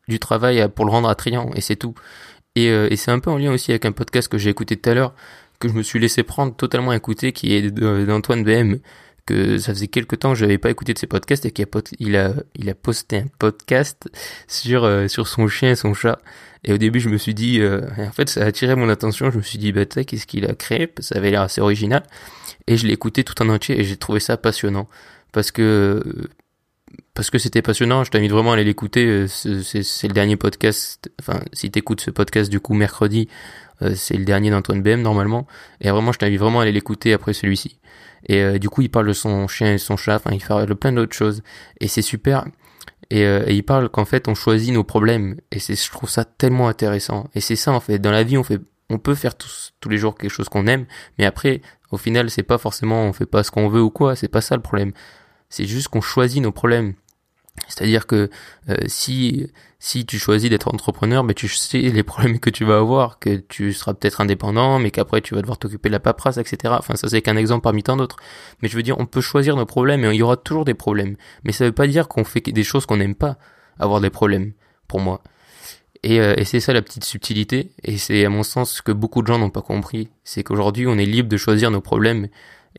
du 0.07 0.19
travail 0.19 0.67
pour 0.75 0.85
le 0.85 0.91
rendre 0.91 1.09
attrayant 1.09 1.49
et 1.55 1.61
c'est 1.61 1.75
tout. 1.75 1.95
Et, 2.55 2.69
euh, 2.69 2.87
et 2.91 2.95
c'est 2.95 3.11
un 3.11 3.19
peu 3.19 3.31
en 3.31 3.37
lien 3.37 3.51
aussi 3.51 3.71
avec 3.71 3.85
un 3.85 3.91
podcast 3.91 4.27
que 4.27 4.37
j'ai 4.37 4.49
écouté 4.49 4.77
tout 4.77 4.89
à 4.89 4.93
l'heure, 4.93 5.15
que 5.59 5.67
je 5.67 5.73
me 5.73 5.81
suis 5.81 5.99
laissé 5.99 6.23
prendre 6.23 6.55
totalement 6.55 6.91
à 6.91 6.95
écouter, 6.95 7.31
qui 7.31 7.53
est 7.53 7.71
d'Antoine 7.71 8.43
BM, 8.43 8.79
que 9.25 9.57
ça 9.57 9.73
faisait 9.73 9.87
quelques 9.87 10.19
temps 10.19 10.33
que 10.33 10.39
je 10.39 10.45
n'avais 10.45 10.57
pas 10.57 10.69
écouté 10.69 10.93
de 10.93 10.99
ses 10.99 11.07
podcasts 11.07 11.45
et 11.45 11.51
qu'il 11.51 12.17
a, 12.17 12.33
posté 12.81 13.17
un 13.17 13.27
podcast 13.39 14.09
sur, 14.47 14.83
euh, 14.83 15.07
sur 15.07 15.27
son 15.27 15.47
chien 15.47 15.71
et 15.71 15.75
son 15.75 15.93
chat. 15.93 16.19
Et 16.65 16.73
au 16.73 16.77
début, 16.77 16.99
je 16.99 17.09
me 17.09 17.17
suis 17.17 17.33
dit, 17.33 17.59
euh, 17.59 17.81
en 17.97 18.11
fait, 18.11 18.29
ça 18.29 18.41
a 18.43 18.45
attiré 18.45 18.75
mon 18.75 18.89
attention. 18.89 19.31
Je 19.31 19.37
me 19.37 19.41
suis 19.41 19.57
dit, 19.57 19.71
bah, 19.71 19.85
qu'est-ce 19.85 20.25
qu'il 20.25 20.45
a 20.45 20.55
créé? 20.55 20.91
Ça 20.99 21.15
avait 21.15 21.31
l'air 21.31 21.41
assez 21.41 21.61
original. 21.61 22.03
Et 22.67 22.77
je 22.77 22.87
l'ai 22.87 22.93
écouté 22.93 23.23
tout 23.23 23.41
en 23.41 23.49
entier 23.49 23.79
et 23.79 23.83
j'ai 23.83 23.97
trouvé 23.97 24.19
ça 24.19 24.37
passionnant. 24.37 24.87
Parce 25.33 25.51
que, 25.51 26.01
parce 27.13 27.29
que 27.29 27.37
c'était 27.37 27.61
passionnant. 27.61 28.03
Je 28.03 28.11
t'invite 28.11 28.31
vraiment 28.31 28.51
à 28.51 28.53
aller 28.55 28.63
l'écouter. 28.63 29.05
Euh, 29.05 29.27
c'est 29.27 30.07
le 30.07 30.13
dernier 30.13 30.37
podcast. 30.37 31.11
Enfin, 31.19 31.41
si 31.51 31.69
t'écoutes 31.69 32.01
ce 32.01 32.11
podcast, 32.11 32.49
du 32.49 32.61
coup, 32.61 32.73
mercredi, 32.73 33.27
c'est 33.95 34.18
le 34.18 34.25
dernier 34.25 34.50
d'Antoine 34.50 34.81
BM, 34.81 35.01
normalement. 35.01 35.47
Et 35.81 35.89
vraiment, 35.89 36.12
je 36.12 36.19
t'invite 36.19 36.39
vraiment 36.39 36.59
à 36.59 36.63
aller 36.63 36.71
l'écouter 36.71 37.13
après 37.13 37.33
celui-ci. 37.33 37.80
Et 38.27 38.41
euh, 38.41 38.57
du 38.57 38.69
coup, 38.69 38.81
il 38.81 38.89
parle 38.89 39.07
de 39.07 39.13
son 39.13 39.47
chien 39.47 39.74
et 39.74 39.77
son 39.77 39.97
chat, 39.97 40.15
enfin, 40.15 40.31
il 40.31 40.41
parle 40.41 40.74
plein 40.75 40.94
d'autres 40.94 41.15
choses. 41.15 41.44
Et 41.80 41.88
c'est 41.88 42.01
super. 42.01 42.45
Et, 43.09 43.25
euh, 43.25 43.44
et, 43.47 43.56
il 43.56 43.63
parle 43.63 43.89
qu'en 43.89 44.06
fait, 44.06 44.27
on 44.27 44.35
choisit 44.35 44.74
nos 44.74 44.83
problèmes. 44.83 45.38
Et 45.51 45.59
c'est, 45.59 45.75
je 45.75 45.91
trouve 45.91 46.09
ça 46.09 46.25
tellement 46.25 46.68
intéressant. 46.68 47.30
Et 47.35 47.41
c'est 47.41 47.56
ça, 47.56 47.71
en 47.71 47.80
fait. 47.80 48.00
Dans 48.00 48.12
la 48.12 48.24
vie, 48.24 48.38
on 48.38 48.44
fait, 48.44 48.59
on 48.89 48.97
peut 48.97 49.15
faire 49.15 49.35
tous, 49.35 49.74
tous 49.80 49.89
les 49.89 49.97
jours 49.97 50.15
quelque 50.15 50.31
chose 50.31 50.50
qu'on 50.50 50.68
aime. 50.68 50.86
Mais 51.18 51.25
après, 51.25 51.62
au 51.91 51.97
final, 51.97 52.29
c'est 52.29 52.44
pas 52.44 52.57
forcément, 52.57 53.03
on 53.03 53.13
fait 53.13 53.25
pas 53.25 53.44
ce 53.44 53.51
qu'on 53.51 53.68
veut 53.68 53.81
ou 53.81 53.89
quoi. 53.89 54.15
C'est 54.15 54.29
pas 54.29 54.41
ça 54.41 54.56
le 54.56 54.62
problème. 54.62 54.94
C'est 55.50 55.65
juste 55.65 55.89
qu'on 55.89 56.01
choisit 56.01 56.41
nos 56.41 56.51
problèmes. 56.51 56.94
C'est-à-dire 57.67 58.07
que 58.07 58.29
euh, 58.69 58.77
si 58.88 59.47
si 59.79 60.05
tu 60.05 60.17
choisis 60.17 60.50
d'être 60.50 60.73
entrepreneur, 60.73 61.25
mais 61.25 61.33
tu 61.33 61.50
sais 61.50 61.77
les 61.81 62.03
problèmes 62.03 62.39
que 62.39 62.50
tu 62.50 62.63
vas 62.63 62.77
avoir, 62.77 63.19
que 63.19 63.35
tu 63.35 63.73
seras 63.73 63.94
peut-être 63.94 64.21
indépendant, 64.21 64.79
mais 64.79 64.91
qu'après 64.91 65.21
tu 65.21 65.35
vas 65.35 65.41
devoir 65.41 65.57
t'occuper 65.57 65.89
de 65.89 65.94
la 65.94 66.00
paperasse, 66.00 66.38
etc. 66.38 66.75
Enfin, 66.77 66.95
ça 66.95 67.09
c'est 67.09 67.21
qu'un 67.21 67.35
exemple 67.35 67.63
parmi 67.63 67.83
tant 67.83 67.97
d'autres. 67.97 68.17
Mais 68.61 68.69
je 68.69 68.77
veux 68.77 68.83
dire, 68.83 68.97
on 69.00 69.05
peut 69.05 69.21
choisir 69.21 69.55
nos 69.55 69.65
problèmes 69.65 70.05
et 70.05 70.09
il 70.13 70.15
y 70.15 70.21
aura 70.21 70.38
toujours 70.38 70.65
des 70.65 70.73
problèmes. 70.73 71.17
Mais 71.44 71.51
ça 71.51 71.65
veut 71.65 71.73
pas 71.73 71.88
dire 71.88 72.07
qu'on 72.07 72.23
fait 72.23 72.41
des 72.41 72.63
choses 72.63 72.85
qu'on 72.85 72.97
n'aime 72.97 73.15
pas 73.15 73.38
avoir 73.77 74.00
des 74.00 74.09
problèmes, 74.09 74.53
pour 74.88 75.01
moi. 75.01 75.21
Et, 76.03 76.19
euh, 76.21 76.33
et 76.38 76.45
c'est 76.45 76.59
ça 76.59 76.73
la 76.73 76.81
petite 76.81 77.03
subtilité, 77.03 77.71
et 77.83 77.97
c'est 77.97 78.25
à 78.25 78.29
mon 78.29 78.44
sens 78.44 78.73
ce 78.73 78.81
que 78.81 78.91
beaucoup 78.91 79.21
de 79.21 79.27
gens 79.27 79.38
n'ont 79.39 79.50
pas 79.50 79.61
compris. 79.61 80.09
C'est 80.23 80.44
qu'aujourd'hui 80.44 80.88
on 80.88 80.97
est 80.97 81.05
libre 81.05 81.29
de 81.29 81.38
choisir 81.38 81.71
nos 81.71 81.81
problèmes 81.81 82.27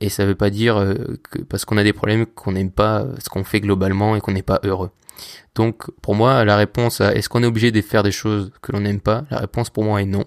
et 0.01 0.09
ça 0.09 0.25
veut 0.25 0.35
pas 0.35 0.51
dire 0.51 0.77
euh, 0.77 0.95
que 1.31 1.39
parce 1.43 1.65
qu'on 1.65 1.77
a 1.77 1.85
des 1.85 1.93
problèmes 1.93 2.27
qu'on 2.27 2.53
n'aime 2.53 2.71
pas 2.71 3.07
ce 3.23 3.29
qu'on 3.29 3.45
fait 3.45 3.61
globalement 3.61 4.17
et 4.17 4.21
qu'on 4.21 4.33
n'est 4.33 4.43
pas 4.43 4.61
heureux. 4.65 4.91
Donc 5.55 5.91
pour 6.01 6.15
moi, 6.15 6.45
la 6.45 6.57
réponse 6.57 7.01
à 7.01 7.15
est-ce 7.15 7.29
qu'on 7.29 7.43
est 7.43 7.47
obligé 7.47 7.71
de 7.71 7.81
faire 7.81 8.03
des 8.03 8.13
choses 8.13 8.51
que 8.63 8.73
l'on 8.73 8.81
n'aime 8.81 9.01
pas, 9.01 9.25
la 9.31 9.39
réponse 9.39 9.71
pour 9.71 9.85
moi 9.85 10.03
est 10.03 10.07
non. 10.07 10.25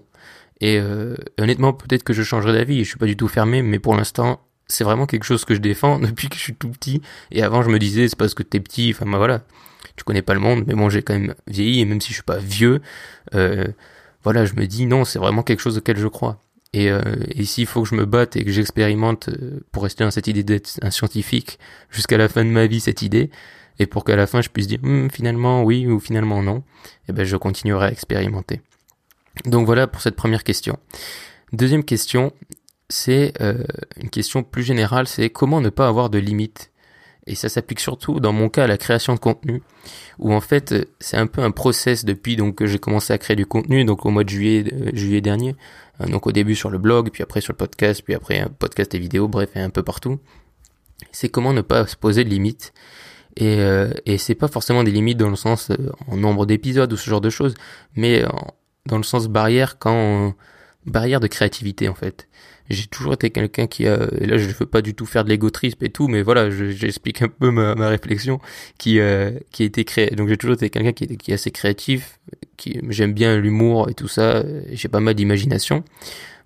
Et 0.61 0.79
euh, 0.79 1.15
honnêtement, 1.39 1.73
peut-être 1.73 2.03
que 2.03 2.13
je 2.13 2.23
changerai 2.23 2.53
d'avis, 2.53 2.83
je 2.83 2.89
suis 2.89 2.97
pas 2.97 3.05
du 3.05 3.17
tout 3.17 3.27
fermé, 3.27 3.61
mais 3.61 3.79
pour 3.79 3.95
l'instant, 3.95 4.41
c'est 4.67 4.83
vraiment 4.83 5.05
quelque 5.05 5.23
chose 5.23 5.45
que 5.45 5.53
je 5.53 5.59
défends 5.59 5.99
depuis 5.99 6.29
que 6.29 6.35
je 6.35 6.41
suis 6.41 6.55
tout 6.55 6.69
petit. 6.69 7.01
Et 7.31 7.43
avant, 7.43 7.61
je 7.61 7.69
me 7.69 7.79
disais, 7.79 8.07
c'est 8.07 8.17
parce 8.17 8.33
que 8.33 8.43
t'es 8.43 8.59
petit, 8.59 8.93
enfin 8.95 9.09
bah, 9.09 9.17
voilà, 9.17 9.41
tu 9.95 10.03
connais 10.03 10.21
pas 10.21 10.33
le 10.33 10.39
monde, 10.39 10.63
mais 10.67 10.73
bon, 10.73 10.89
j'ai 10.89 11.01
quand 11.01 11.13
même 11.13 11.35
vieilli, 11.47 11.81
et 11.81 11.85
même 11.85 12.01
si 12.01 12.09
je 12.09 12.15
suis 12.15 12.23
pas 12.23 12.37
vieux, 12.37 12.81
euh, 13.35 13.67
voilà, 14.23 14.45
je 14.45 14.53
me 14.55 14.65
dis 14.65 14.85
non, 14.85 15.05
c'est 15.05 15.19
vraiment 15.19 15.43
quelque 15.43 15.61
chose 15.61 15.77
auquel 15.77 15.97
je 15.97 16.07
crois. 16.07 16.39
Et, 16.77 16.91
euh, 16.91 17.01
et 17.31 17.44
s'il 17.44 17.65
faut 17.65 17.81
que 17.81 17.89
je 17.89 17.95
me 17.95 18.06
batte 18.06 18.35
et 18.35 18.45
que 18.45 18.51
j'expérimente 18.51 19.29
euh, 19.29 19.62
pour 19.71 19.81
rester 19.81 20.03
dans 20.03 20.12
cette 20.12 20.27
idée 20.27 20.44
d'être 20.44 20.77
un 20.83 20.91
scientifique 20.91 21.57
jusqu'à 21.89 22.18
la 22.18 22.29
fin 22.29 22.45
de 22.45 22.51
ma 22.51 22.68
vie, 22.68 22.79
cette 22.79 23.01
idée, 23.01 23.31
et 23.79 23.88
pour 23.88 24.03
qu'à 24.03 24.15
la 24.15 24.27
fin 24.27 24.41
je 24.41 24.50
puisse 24.50 24.68
dire 24.68 24.79
hum, 24.83 25.09
finalement 25.09 25.63
oui 25.63 25.88
ou 25.88 26.00
finalement 26.00 26.44
non, 26.44 26.62
eh 27.09 27.13
ben 27.13 27.25
je 27.25 27.35
continuerai 27.35 27.88
à 27.88 27.91
expérimenter. 27.91 28.62
Donc 29.45 29.65
voilà 29.65 29.88
pour 29.88 30.01
cette 30.01 30.15
première 30.15 30.44
question. 30.44 30.77
Deuxième 31.51 31.83
question, 31.83 32.31
c'est 32.89 33.33
euh, 33.41 33.63
une 34.00 34.12
question 34.12 34.44
plus 34.44 34.62
générale, 34.62 35.07
c'est 35.07 35.31
comment 35.31 35.62
ne 35.62 35.69
pas 35.69 35.88
avoir 35.88 36.12
de 36.12 36.19
limites? 36.19 36.69
Et 37.25 37.33
ça 37.33 37.50
s'applique 37.50 37.80
surtout 37.80 38.19
dans 38.19 38.33
mon 38.33 38.50
cas 38.50 38.65
à 38.65 38.68
la 38.68 38.77
création 38.77 39.15
de 39.15 39.19
contenu, 39.19 39.63
où 40.19 40.31
en 40.31 40.41
fait 40.41 40.75
c'est 41.00 41.18
un 41.18 41.27
peu 41.27 41.41
un 41.41 41.51
process 41.51 42.06
depuis 42.06 42.35
donc 42.35 42.56
que 42.56 42.68
j'ai 42.68 42.80
commencé 42.80 43.13
à 43.13 43.18
créer 43.18 43.35
du 43.35 43.47
contenu, 43.47 43.83
donc 43.83 44.06
au 44.06 44.12
mois 44.12 44.23
de 44.23 44.30
juillet, 44.30 44.63
juillet 44.94 45.21
dernier, 45.21 45.56
donc 46.05 46.27
au 46.27 46.31
début 46.31 46.55
sur 46.55 46.69
le 46.69 46.77
blog, 46.77 47.09
puis 47.11 47.23
après 47.23 47.41
sur 47.41 47.53
le 47.53 47.57
podcast, 47.57 48.01
puis 48.03 48.13
après 48.13 48.39
un 48.39 48.47
podcast 48.47 48.94
et 48.94 48.99
vidéo, 48.99 49.27
bref, 49.27 49.49
et 49.55 49.59
un 49.59 49.69
peu 49.69 49.83
partout. 49.83 50.19
C'est 51.11 51.30
comment 51.30 51.54
ne 51.54 51.61
pas 51.61 51.87
se 51.87 51.95
poser 51.95 52.23
de 52.23 52.30
limites. 52.30 52.73
Et, 53.35 53.59
euh, 53.59 53.92
et 54.06 54.18
c'est 54.18 54.35
pas 54.35 54.47
forcément 54.47 54.83
des 54.83 54.92
limites 54.92 55.18
dans 55.18 55.30
le 55.30 55.35
sens 55.35 55.71
en 56.07 56.18
nombre 56.18 56.45
d'épisodes 56.45 56.92
ou 56.92 56.97
ce 56.97 57.09
genre 57.09 57.21
de 57.21 57.30
choses, 57.30 57.54
mais 57.95 58.23
dans 58.87 58.97
le 58.97 59.04
sens 59.04 59.27
barrière 59.27 59.77
quand 59.77 60.33
barrière 60.85 61.19
de 61.19 61.27
créativité 61.27 61.89
en 61.89 61.94
fait 61.94 62.27
j'ai 62.69 62.88
toujours 62.88 63.14
été 63.14 63.30
quelqu'un 63.30 63.68
qui 63.68 63.88
a, 63.88 64.07
et 64.19 64.26
là 64.26 64.38
je 64.38 64.47
veux 64.50 64.66
pas 64.66 64.81
du 64.81 64.94
tout 64.94 65.06
faire 65.06 65.24
de 65.24 65.30
l'égotrisme 65.30 65.83
et 65.83 65.90
tout, 65.90 66.07
mais 66.07 66.21
voilà, 66.21 66.50
j'explique 66.50 67.21
un 67.21 67.30
peu 67.30 67.52
ma, 67.52 67.76
ma 67.76 67.90
réflexion 67.90 68.40
qui 68.78 69.00
euh, 69.00 69.31
qui 69.52 69.64
a 69.64 69.66
été 69.66 69.86
créée. 69.86 70.09
Donc 70.16 70.30
j'ai 70.30 70.38
toujours 70.38 70.56
été 70.56 70.69
quelqu'un 70.69 70.94
qui, 70.94 71.18
qui 71.18 71.31
est 71.31 71.36
assez 71.36 71.52
créatif, 71.52 72.19
qui 72.57 72.80
j'aime 72.90 73.14
bien 73.14 73.38
l'humour 73.38 73.90
et 73.90 73.94
tout 73.94 74.07
ça. 74.07 74.44
J'ai 74.71 74.88
pas 74.88 75.00
mal 75.00 75.14
d'imagination. 75.16 75.83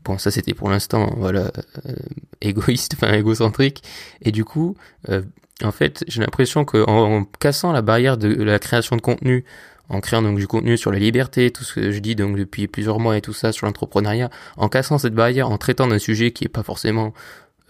Bon, 0.04 0.18
ça 0.18 0.32
c'était 0.32 0.54
pour 0.54 0.70
l'instant, 0.70 1.14
voilà, 1.18 1.52
euh, 1.86 1.94
égoïste, 2.42 2.94
enfin 2.98 3.14
égocentrique. 3.14 3.84
Et 4.22 4.32
du 4.32 4.46
coup, 4.46 4.76
euh, 5.10 5.22
en 5.64 5.72
fait, 5.72 6.04
j'ai 6.08 6.22
l'impression 6.22 6.66
qu'en 6.66 6.88
en 6.88 7.24
cassant 7.40 7.72
la 7.72 7.82
barrière 7.82 8.18
de 8.18 8.28
la 8.44 8.60
création 8.60 8.96
de 8.96 9.02
contenu 9.02 9.46
en 9.92 10.00
créant 10.00 10.22
donc 10.22 10.38
du 10.38 10.48
contenu 10.48 10.78
sur 10.78 10.92
la 10.92 11.00
liberté, 11.00 11.52
tout 11.52 11.66
ce 11.66 11.74
que 11.74 11.92
je 11.92 12.00
dis 12.00 12.16
donc 12.16 12.38
depuis 12.38 12.68
plusieurs 12.68 13.00
mois 13.00 13.18
et 13.18 13.22
tout 13.22 13.34
ça 13.34 13.52
sur 13.52 13.66
l'entrepreneuriat, 13.66 14.30
en 14.56 14.70
cassant 14.70 14.98
cette 14.98 15.14
barrière, 15.14 15.50
en 15.50 15.58
traitant 15.58 15.86
d'un 15.86 16.00
sujet 16.00 16.32
qui 16.32 16.46
est 16.46 16.50
pas 16.50 16.64
forcément, 16.64 17.14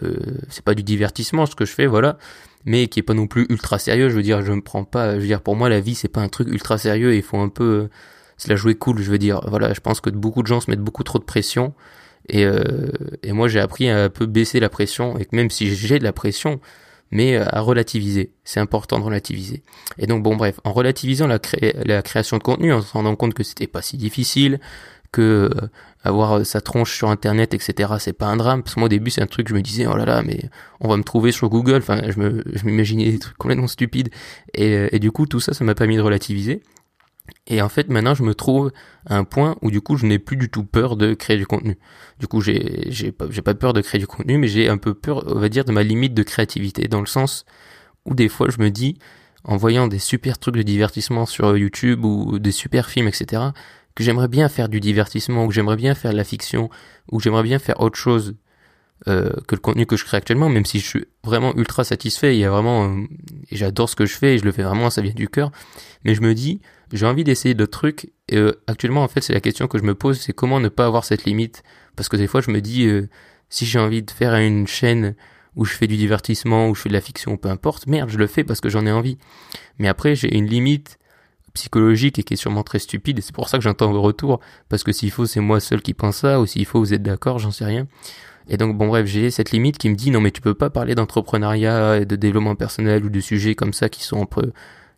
euh, 0.04 0.16
c'est 0.48 0.64
pas 0.64 0.74
du 0.74 0.84
divertissement 0.84 1.46
ce 1.46 1.56
que 1.56 1.64
je 1.64 1.72
fais, 1.72 1.86
voilà, 1.86 2.18
mais 2.64 2.86
qui 2.86 3.00
est 3.00 3.02
pas 3.02 3.14
non 3.14 3.26
plus 3.26 3.46
ultra 3.48 3.80
sérieux. 3.80 4.08
Je 4.08 4.14
veux 4.14 4.22
dire, 4.22 4.42
je 4.42 4.52
me 4.52 4.60
prends 4.60 4.84
pas, 4.84 5.16
je 5.16 5.20
veux 5.20 5.26
dire 5.26 5.40
pour 5.40 5.56
moi 5.56 5.68
la 5.68 5.80
vie 5.80 5.96
c'est 5.96 6.08
pas 6.08 6.20
un 6.20 6.28
truc 6.28 6.48
ultra 6.48 6.78
sérieux, 6.78 7.16
il 7.16 7.22
faut 7.22 7.38
un 7.38 7.48
peu 7.48 7.64
euh, 7.64 7.90
se 8.36 8.48
la 8.48 8.54
jouer 8.54 8.76
cool. 8.76 9.00
Je 9.02 9.10
veux 9.10 9.18
dire, 9.18 9.40
voilà, 9.48 9.74
je 9.74 9.80
pense 9.80 10.00
que 10.00 10.08
beaucoup 10.10 10.42
de 10.42 10.46
gens 10.46 10.60
se 10.60 10.70
mettent 10.70 10.80
beaucoup 10.80 11.02
trop 11.02 11.18
de 11.18 11.24
pression. 11.24 11.74
Et, 12.28 12.46
euh, 12.46 12.92
et 13.24 13.32
moi 13.32 13.48
j'ai 13.48 13.58
appris 13.58 13.90
à 13.90 14.04
un 14.04 14.08
peu 14.08 14.26
baisser 14.26 14.60
la 14.60 14.68
pression 14.68 15.18
et 15.18 15.24
que 15.24 15.34
même 15.34 15.50
si 15.50 15.74
j'ai 15.74 15.98
de 15.98 16.04
la 16.04 16.12
pression, 16.12 16.60
mais 17.12 17.36
euh, 17.36 17.44
à 17.46 17.60
relativiser. 17.60 18.32
C'est 18.42 18.58
important 18.58 18.98
de 18.98 19.04
relativiser. 19.04 19.62
Et 19.98 20.06
donc 20.08 20.24
bon 20.24 20.34
bref, 20.34 20.58
en 20.64 20.72
relativisant 20.72 21.28
la, 21.28 21.38
création 22.02 22.38
de 22.38 22.42
contenu, 22.42 22.72
en 22.72 22.80
se 22.80 22.92
rendant 22.92 23.14
compte 23.14 23.34
que 23.34 23.44
c'était 23.44 23.68
pas 23.68 23.82
si 23.82 23.96
difficile, 23.96 24.58
que 25.12 25.50
euh, 25.54 25.68
avoir 26.02 26.38
euh, 26.38 26.44
sa 26.44 26.62
tronche 26.62 26.96
sur 26.96 27.10
internet, 27.10 27.54
etc. 27.54 27.92
c'est 28.00 28.14
pas 28.14 28.26
un 28.26 28.36
drame. 28.36 28.62
Parce 28.62 28.74
que 28.74 28.80
moi 28.80 28.86
au 28.86 28.88
début 28.88 29.10
c'est 29.10 29.22
un 29.22 29.26
truc 29.26 29.48
je 29.48 29.54
me 29.54 29.60
disais 29.60 29.86
oh 29.86 29.94
là 29.94 30.06
là 30.06 30.22
mais 30.22 30.40
on 30.80 30.88
va 30.88 30.96
me 30.96 31.04
trouver 31.04 31.30
sur 31.30 31.48
Google. 31.50 31.76
Enfin 31.76 32.00
je 32.08 32.18
me 32.18 32.42
je 32.52 32.64
m'imaginais 32.64 33.10
des 33.10 33.18
trucs 33.18 33.36
complètement 33.36 33.68
stupides. 33.68 34.08
Et, 34.54 34.88
et 34.96 34.98
du 34.98 35.12
coup 35.12 35.26
tout 35.26 35.38
ça 35.38 35.52
ça 35.52 35.64
m'a 35.64 35.74
permis 35.74 35.96
de 35.96 36.02
relativiser. 36.02 36.62
Et 37.46 37.62
en 37.62 37.68
fait, 37.68 37.88
maintenant, 37.88 38.14
je 38.14 38.22
me 38.22 38.34
trouve 38.34 38.72
à 39.06 39.16
un 39.16 39.24
point 39.24 39.56
où 39.62 39.70
du 39.70 39.80
coup, 39.80 39.96
je 39.96 40.06
n'ai 40.06 40.18
plus 40.18 40.36
du 40.36 40.50
tout 40.50 40.64
peur 40.64 40.96
de 40.96 41.14
créer 41.14 41.36
du 41.36 41.46
contenu. 41.46 41.78
Du 42.18 42.26
coup, 42.26 42.40
j'ai, 42.40 42.84
j'ai 42.90 43.12
pas, 43.12 43.26
j'ai 43.30 43.42
pas 43.42 43.54
peur 43.54 43.72
de 43.72 43.80
créer 43.80 43.98
du 43.98 44.06
contenu, 44.06 44.38
mais 44.38 44.48
j'ai 44.48 44.68
un 44.68 44.78
peu 44.78 44.94
peur, 44.94 45.24
on 45.26 45.38
va 45.38 45.48
dire, 45.48 45.64
de 45.64 45.72
ma 45.72 45.82
limite 45.82 46.14
de 46.14 46.22
créativité, 46.22 46.88
dans 46.88 47.00
le 47.00 47.06
sens 47.06 47.44
où 48.04 48.14
des 48.14 48.28
fois, 48.28 48.48
je 48.50 48.60
me 48.60 48.70
dis, 48.70 48.98
en 49.44 49.56
voyant 49.56 49.88
des 49.88 49.98
super 49.98 50.38
trucs 50.38 50.56
de 50.56 50.62
divertissement 50.62 51.26
sur 51.26 51.56
YouTube 51.56 52.04
ou 52.04 52.38
des 52.38 52.52
super 52.52 52.88
films, 52.88 53.08
etc., 53.08 53.42
que 53.94 54.04
j'aimerais 54.04 54.28
bien 54.28 54.48
faire 54.48 54.68
du 54.68 54.80
divertissement, 54.80 55.44
ou 55.44 55.48
que 55.48 55.54
j'aimerais 55.54 55.76
bien 55.76 55.94
faire 55.94 56.12
de 56.12 56.16
la 56.16 56.24
fiction, 56.24 56.70
ou 57.10 57.18
que 57.18 57.24
j'aimerais 57.24 57.42
bien 57.42 57.58
faire 57.58 57.80
autre 57.80 57.98
chose 57.98 58.36
euh, 59.08 59.30
que 59.48 59.56
le 59.56 59.60
contenu 59.60 59.84
que 59.84 59.96
je 59.96 60.04
crée 60.04 60.16
actuellement, 60.16 60.48
même 60.48 60.64
si 60.64 60.78
je 60.78 60.86
suis 60.86 61.04
vraiment 61.24 61.54
ultra 61.56 61.82
satisfait, 61.82 62.36
il 62.36 62.40
y 62.40 62.44
a 62.44 62.50
vraiment, 62.50 62.88
euh, 62.88 63.02
j'adore 63.50 63.88
ce 63.88 63.96
que 63.96 64.06
je 64.06 64.16
fais, 64.16 64.34
et 64.34 64.38
je 64.38 64.44
le 64.44 64.52
fais 64.52 64.62
vraiment, 64.62 64.90
ça 64.90 65.02
vient 65.02 65.12
du 65.12 65.28
cœur, 65.28 65.50
mais 66.04 66.14
je 66.14 66.20
me 66.22 66.34
dis, 66.34 66.60
j'ai 66.92 67.06
envie 67.06 67.24
d'essayer 67.24 67.54
d'autres 67.54 67.78
trucs, 67.78 68.12
et 68.28 68.36
euh, 68.36 68.52
actuellement, 68.66 69.02
en 69.02 69.08
fait, 69.08 69.20
c'est 69.20 69.32
la 69.32 69.40
question 69.40 69.66
que 69.66 69.78
je 69.78 69.84
me 69.84 69.94
pose, 69.94 70.20
c'est 70.20 70.32
comment 70.32 70.60
ne 70.60 70.68
pas 70.68 70.86
avoir 70.86 71.04
cette 71.04 71.24
limite, 71.24 71.62
parce 71.96 72.08
que 72.08 72.16
des 72.16 72.26
fois, 72.26 72.40
je 72.40 72.50
me 72.50 72.60
dis, 72.60 72.88
si 73.48 73.66
j'ai 73.66 73.78
envie 73.78 74.02
de 74.02 74.10
faire 74.10 74.34
une 74.34 74.66
chaîne 74.66 75.14
où 75.56 75.64
je 75.64 75.74
fais 75.74 75.86
du 75.86 75.96
divertissement, 75.96 76.68
où 76.68 76.74
je 76.74 76.80
fais 76.80 76.88
de 76.88 76.94
la 76.94 77.00
fiction, 77.00 77.36
peu 77.36 77.50
importe, 77.50 77.86
merde, 77.86 78.08
je 78.08 78.18
le 78.18 78.26
fais 78.26 78.44
parce 78.44 78.60
que 78.60 78.70
j'en 78.70 78.86
ai 78.86 78.92
envie. 78.92 79.18
Mais 79.78 79.88
après, 79.88 80.14
j'ai 80.14 80.34
une 80.34 80.46
limite 80.46 80.98
psychologique 81.52 82.18
et 82.18 82.22
qui 82.22 82.34
est 82.34 82.38
sûrement 82.38 82.62
très 82.62 82.78
stupide, 82.78 83.18
et 83.18 83.22
c'est 83.22 83.34
pour 83.34 83.48
ça 83.48 83.58
que 83.58 83.64
j'entends 83.64 83.92
vos 83.92 84.00
retours, 84.00 84.40
parce 84.68 84.82
que 84.82 84.92
s'il 84.92 85.10
faut, 85.10 85.26
c'est 85.26 85.40
moi 85.40 85.60
seul 85.60 85.82
qui 85.82 85.92
pense 85.92 86.18
ça, 86.18 86.40
ou 86.40 86.46
s'il 86.46 86.64
faut, 86.64 86.78
vous 86.78 86.94
êtes 86.94 87.02
d'accord, 87.02 87.38
j'en 87.38 87.50
sais 87.50 87.66
rien. 87.66 87.86
Et 88.48 88.56
donc, 88.56 88.76
bon, 88.76 88.88
bref, 88.88 89.06
j'ai 89.06 89.30
cette 89.30 89.52
limite 89.52 89.78
qui 89.78 89.88
me 89.90 89.94
dit, 89.94 90.10
non, 90.10 90.20
mais 90.20 90.30
tu 90.30 90.40
peux 90.40 90.54
pas 90.54 90.70
parler 90.70 90.94
d'entrepreneuriat 90.94 91.98
et 91.98 92.06
de 92.06 92.16
développement 92.16 92.56
personnel 92.56 93.04
ou 93.04 93.10
de 93.10 93.20
sujets 93.20 93.54
comme 93.54 93.72
ça 93.72 93.88
qui 93.88 94.02
sont 94.02 94.22
un 94.22 94.26
peu, 94.26 94.52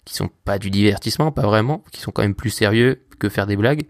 qui 0.05 0.15
sont 0.15 0.31
pas 0.45 0.59
du 0.59 0.71
divertissement, 0.71 1.33
pas 1.33 1.47
vraiment, 1.47 1.83
qui 1.91 2.01
sont 2.01 2.11
quand 2.11 2.23
même 2.23 2.35
plus 2.35 2.51
sérieux 2.51 3.03
que 3.19 3.29
faire 3.29 3.47
des 3.47 3.57
blagues. 3.57 3.85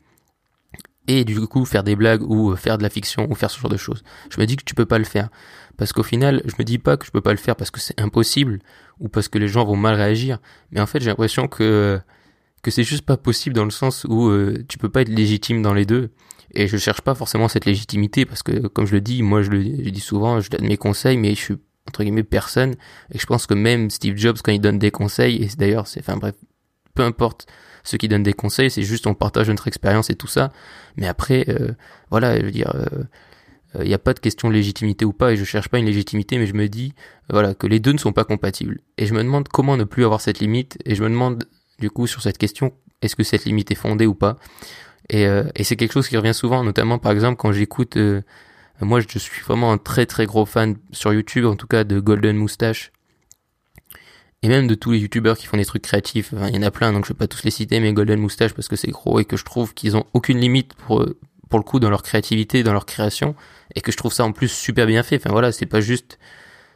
Et 1.07 1.25
du 1.25 1.39
coup, 1.47 1.65
faire 1.67 1.85
des 1.85 1.97
blagues 1.97 2.23
ou 2.23 2.57
faire 2.57 2.79
de 2.79 2.83
la 2.83 2.89
fiction 2.89 3.27
ou 3.31 3.35
faire 3.35 3.51
ce 3.51 3.61
genre 3.61 3.71
de 3.71 3.77
choses. 3.77 4.03
Je 4.31 4.41
me 4.41 4.47
dis 4.47 4.57
que 4.57 4.65
tu 4.65 4.75
peux 4.75 4.87
pas 4.87 4.99
le 4.99 5.05
faire. 5.05 5.29
Parce 5.77 5.93
qu'au 5.93 6.03
final, 6.03 6.43
je 6.47 6.55
me 6.59 6.65
dis 6.65 6.79
pas 6.79 6.97
que 6.97 7.05
je 7.05 7.11
peux 7.11 7.21
pas 7.21 7.33
le 7.33 7.37
faire 7.37 7.57
parce 7.57 7.71
que 7.71 7.81
c'est 7.81 8.01
impossible 8.01 8.61
ou 9.01 9.09
parce 9.09 9.29
que 9.29 9.39
les 9.39 9.49
gens 9.49 9.65
vont 9.65 9.77
mal 9.77 9.97
réagir. 9.97 10.39
Mais 10.71 10.81
en 10.81 10.87
fait, 10.87 11.01
j'ai 11.01 11.11
l'impression 11.11 11.47
que, 11.47 12.01
que 12.63 12.71
c'est 12.71 12.85
juste 12.85 13.05
pas 13.05 13.17
possible 13.17 13.55
dans 13.55 13.65
le 13.65 13.71
sens 13.71 14.07
où 14.09 14.29
euh, 14.29 14.65
tu 14.69 14.79
peux 14.79 14.89
pas 14.89 15.03
être 15.03 15.09
légitime 15.09 15.63
dans 15.63 15.75
les 15.75 15.85
deux. 15.85 16.11
Et 16.55 16.69
je 16.69 16.77
cherche 16.77 17.01
pas 17.01 17.15
forcément 17.15 17.49
cette 17.49 17.67
légitimité 17.67 18.25
parce 18.25 18.43
que, 18.43 18.69
comme 18.69 18.87
je 18.87 18.93
le 18.93 19.01
dis, 19.01 19.23
moi 19.23 19.43
je 19.43 19.51
le 19.51 19.91
dis 19.91 20.01
souvent, 20.01 20.41
je 20.41 20.49
donne 20.51 20.67
mes 20.67 20.77
conseils, 20.77 21.19
mais 21.19 21.35
je 21.35 21.41
suis 21.41 21.57
entre 21.89 22.03
guillemets 22.03 22.23
personne. 22.23 22.75
Et 23.13 23.19
je 23.19 23.27
pense 23.27 23.47
que 23.47 23.55
même 23.55 23.91
Steve 23.91 24.17
Jobs, 24.17 24.39
quand 24.43 24.53
il 24.53 24.61
donne 24.61 24.79
des 24.79 24.91
conseils, 24.91 25.43
et 25.43 25.49
d'ailleurs, 25.57 25.87
c'est, 25.87 26.01
enfin 26.01 26.17
bref, 26.17 26.35
peu 26.95 27.03
importe 27.03 27.47
ceux 27.83 27.99
qui 27.99 28.09
donnent 28.09 28.23
des 28.23 28.33
conseils, 28.33 28.71
c'est 28.71 28.83
juste 28.83 29.07
on 29.07 29.15
partage 29.15 29.49
notre 29.49 29.69
expérience 29.69 30.09
et 30.11 30.15
tout 30.15 30.27
ça. 30.27 30.53
Mais 30.97 31.07
après, 31.07 31.45
euh, 31.49 31.73
voilà, 32.11 32.39
je 32.39 32.45
veux 32.45 32.51
dire, 32.51 32.73
il 33.75 33.81
euh, 33.81 33.85
n'y 33.85 33.93
euh, 33.93 33.97
a 33.97 33.99
pas 33.99 34.15
de 34.15 34.21
question 34.21 34.49
de 34.49 34.55
légitimité 34.55 35.05
ou 35.05 35.13
pas, 35.13 35.33
et 35.33 35.37
je 35.37 35.45
cherche 35.45 35.69
pas 35.69 35.79
une 35.79 35.87
légitimité, 35.87 36.39
mais 36.39 36.47
je 36.47 36.55
me 36.55 36.69
dis, 36.69 36.95
voilà, 37.29 37.55
que 37.55 37.67
les 37.67 37.81
deux 37.81 37.93
ne 37.93 37.99
sont 37.99 38.13
pas 38.13 38.25
compatibles. 38.25 38.81
Et 38.97 39.07
je 39.07 39.13
me 39.13 39.23
demande 39.23 39.49
comment 39.49 39.77
ne 39.77 39.85
plus 39.85 40.05
avoir 40.05 40.21
cette 40.21 40.39
limite, 40.39 40.79
et 40.87 40.95
je 40.95 41.03
me 41.03 41.11
demande, 41.11 41.45
du 41.79 41.91
coup, 41.91 42.07
sur 42.07 42.23
cette 42.23 42.39
question, 42.39 42.73
est-ce 43.03 43.17
que 43.17 43.23
cette 43.23 43.45
limite 43.45 43.71
est 43.71 43.77
fondée 43.77 44.07
ou 44.07 44.15
pas? 44.15 44.39
Et, 45.11 45.27
euh, 45.27 45.45
et 45.55 45.65
c'est 45.65 45.77
quelque 45.77 45.93
chose 45.93 46.09
qui 46.09 46.17
revient 46.17 46.35
souvent, 46.35 46.65
notamment 46.65 46.99
par 46.99 47.13
exemple 47.13 47.37
quand 47.37 47.53
j'écoute, 47.53 47.97
euh, 47.97 48.23
moi 48.81 49.01
je 49.01 49.19
suis 49.19 49.43
vraiment 49.43 49.73
un 49.73 49.79
très 49.79 50.07
très 50.07 50.27
gros 50.27 50.47
fan 50.47 50.77
sur 50.93 51.13
YouTube, 51.13 51.47
en 51.47 51.57
tout 51.57 51.67
cas 51.67 51.85
de 51.85 52.01
Golden 52.01 52.37
Moustache, 52.37 52.93
et 54.43 54.49
même 54.49 54.67
de 54.67 54.75
tous 54.75 54.93
les 54.93 54.99
youtubeurs 54.99 55.39
qui 55.39 55.47
font 55.47 55.57
des 55.57 55.65
trucs 55.65 55.83
créatifs. 55.83 56.33
Enfin, 56.35 56.49
il 56.49 56.57
y 56.57 56.59
en 56.59 56.63
a 56.63 56.71
plein, 56.71 56.93
donc 56.93 57.05
je 57.05 57.13
vais 57.13 57.19
pas 57.19 57.27
tous 57.27 57.45
les 57.45 57.51
citer, 57.51 57.81
mais 57.81 57.93
Golden 57.93 58.21
Moustache 58.21 58.53
parce 58.53 58.69
que 58.69 58.77
c'est 58.77 58.91
gros 58.91 59.21
et 59.21 59.25
que 59.25 59.37
je 59.37 59.45
trouve 59.45 59.75
qu'ils 59.75 59.97
ont 59.97 60.07
aucune 60.13 60.39
limite 60.39 60.75
pour 60.75 61.07
pour 61.49 61.59
le 61.59 61.65
coup 61.65 61.79
dans 61.79 61.91
leur 61.91 62.03
créativité, 62.03 62.63
dans 62.63 62.73
leur 62.73 62.87
création, 62.87 63.37
et 63.75 63.81
que 63.81 63.93
je 63.93 63.97
trouve 63.97 64.13
ça 64.13 64.25
en 64.25 64.33
plus 64.33 64.49
super 64.49 64.87
bien 64.87 65.03
fait. 65.03 65.17
Enfin 65.17 65.31
voilà, 65.31 65.53
c'est 65.53 65.67
pas 65.67 65.81
juste 65.81 66.19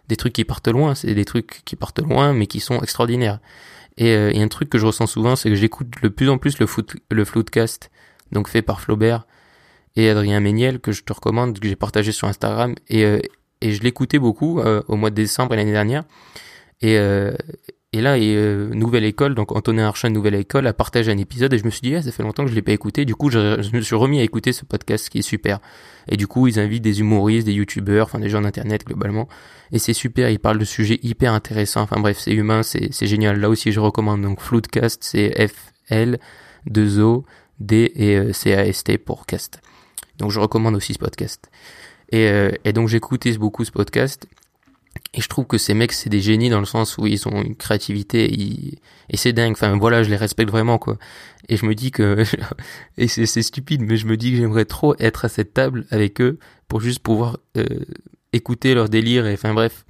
des 0.09 0.17
trucs 0.17 0.33
qui 0.33 0.45
partent 0.45 0.69
loin, 0.69 0.95
c'est 0.95 1.15
des 1.15 1.25
trucs 1.25 1.63
qui 1.65 1.77
partent 1.77 2.01
loin 2.01 2.33
mais 2.33 2.47
qui 2.47 2.61
sont 2.61 2.81
extraordinaires. 2.81 3.41
Et, 3.97 4.15
euh, 4.15 4.31
et 4.33 4.41
un 4.41 4.49
truc 4.49 4.71
que 4.71 4.79
je 4.79 4.87
ressens 4.87 5.09
souvent, 5.09 5.35
c'est 5.37 5.49
que 5.51 5.57
j'écoute 5.57 5.89
de 6.03 6.09
plus 6.09 6.29
en 6.29 6.39
plus 6.39 6.59
le, 6.61 6.67
foot, 6.67 6.97
le 7.11 7.25
Floodcast 7.25 7.91
donc 8.33 8.49
fait 8.49 8.63
par 8.63 8.81
Flaubert 8.81 9.27
et 9.97 10.11
Adrien 10.11 10.41
Méniel, 10.41 10.81
que 10.81 10.93
je 10.93 11.03
te 11.03 11.13
recommande, 11.13 11.59
que 11.59 11.69
j'ai 11.69 11.77
partagé 11.77 12.13
sur 12.13 12.29
Instagram, 12.29 12.75
et, 12.89 13.05
euh, 13.05 13.21
et 13.61 13.73
je 13.73 13.83
l'écoutais 13.83 14.19
beaucoup 14.19 14.61
euh, 14.61 14.83
au 14.89 14.97
mois 14.97 15.11
de 15.11 15.17
décembre 15.17 15.55
l'année 15.55 15.73
dernière. 15.73 16.05
Et, 16.81 16.99
euh, 16.99 17.33
et 17.93 18.01
là, 18.01 18.19
et, 18.19 18.37
Nouvelle 18.75 19.05
École, 19.05 19.35
donc 19.35 19.51
Antonin 19.57 19.87
Archin 19.87 20.11
Nouvelle 20.11 20.35
École, 20.35 20.67
a 20.67 20.75
partagé 20.75 21.11
un 21.11 21.19
épisode 21.19 21.53
et 21.55 21.59
je 21.59 21.65
me 21.65 21.71
suis 21.71 21.81
dit, 21.81 21.97
ah, 21.97 22.03
ça 22.03 22.13
fait 22.13 22.23
longtemps 22.23 22.45
que 22.45 22.51
je 22.51 22.55
l'ai 22.55 22.63
pas 22.63 22.73
écouté. 22.73 23.07
Du 23.07 23.15
coup, 23.15 23.31
je, 23.31 23.75
me 23.75 23.81
suis 23.81 23.97
remis 23.97 24.21
à 24.21 24.23
écouter 24.23 24.53
ce 24.53 24.65
podcast 24.65 25.09
qui 25.09 25.19
est 25.19 25.23
super. 25.23 25.59
Et 26.07 26.17
du 26.17 26.27
coup, 26.27 26.47
ils 26.47 26.61
invitent 26.61 26.85
des 26.85 27.01
humoristes, 27.01 27.47
des 27.47 27.55
youtubeurs, 27.55 28.07
enfin 28.07 28.21
des 28.21 28.29
gens 28.29 28.43
d'internet 28.43 28.85
globalement. 28.85 29.27
Et 29.73 29.79
c'est 29.79 29.95
super, 29.95 30.29
ils 30.29 30.39
parlent 30.39 30.59
de 30.59 30.65
sujets 30.67 31.01
hyper 31.03 31.33
intéressants. 31.33 31.81
Enfin 31.81 31.99
bref, 31.99 32.19
c'est 32.19 32.33
humain, 32.33 32.63
c'est, 32.63 32.93
génial. 33.07 33.41
Là 33.41 33.49
aussi, 33.49 33.73
je 33.73 33.81
recommande. 33.81 34.21
Donc 34.21 34.41
Floodcast, 34.43 35.03
c'est 35.03 35.49
F-L 35.49 36.19
2 36.67 37.01
O 37.01 37.25
D 37.59 37.91
et 37.95 38.17
euh, 38.17 38.33
C-A-S-T 38.33 38.99
pour 38.99 39.27
cast. 39.27 39.61
Donc 40.19 40.31
je 40.31 40.41
recommande 40.41 40.75
aussi 40.75 40.95
ce 40.95 40.99
podcast. 40.99 41.49
Et, 42.11 42.29
euh, 42.29 42.51
et 42.65 42.73
donc 42.73 42.89
j'écoutais 42.89 43.37
beaucoup 43.37 43.65
ce 43.65 43.71
podcast. 43.73 44.29
Et 45.15 45.21
je 45.21 45.29
trouve 45.29 45.47
que 45.47 45.59
ces 45.59 45.75
mecs, 45.75 45.93
c'est 45.93 46.11
des 46.11 46.21
génies 46.21 46.51
dans 46.51 46.61
le 46.61 46.67
sens 46.67 46.99
où 46.99 47.07
ils 47.07 47.27
ont 47.29 47.43
une 47.43 47.57
créativité 47.57 48.31
et 49.09 49.17
c'est 49.17 49.33
dingue. 49.33 49.53
Enfin 49.53 49.77
voilà, 49.77 50.03
je 50.03 50.11
les 50.11 50.17
respecte 50.17 50.51
vraiment 50.51 50.79
quoi. 50.79 50.99
Et 51.49 51.57
je 51.57 51.67
me 51.67 51.75
dis 51.75 51.91
que 51.91 52.25
et 52.99 53.09
c'est 53.09 53.43
stupide, 53.43 53.83
mais 53.83 53.97
je 53.97 54.07
me 54.07 54.17
dis 54.17 54.33
que 54.33 54.37
j'aimerais 54.39 54.65
trop 54.65 54.95
être 54.99 55.25
à 55.25 55.29
cette 55.29 55.55
table 55.55 55.87
avec 55.91 56.21
eux 56.21 56.39
pour 56.67 56.81
juste 56.81 57.01
pouvoir 57.01 57.39
euh, 57.57 57.65
écouter 58.33 58.75
leur 58.75 58.89
délire. 58.89 59.27
Et 59.27 59.35
enfin 59.35 59.55
bref, 59.55 59.85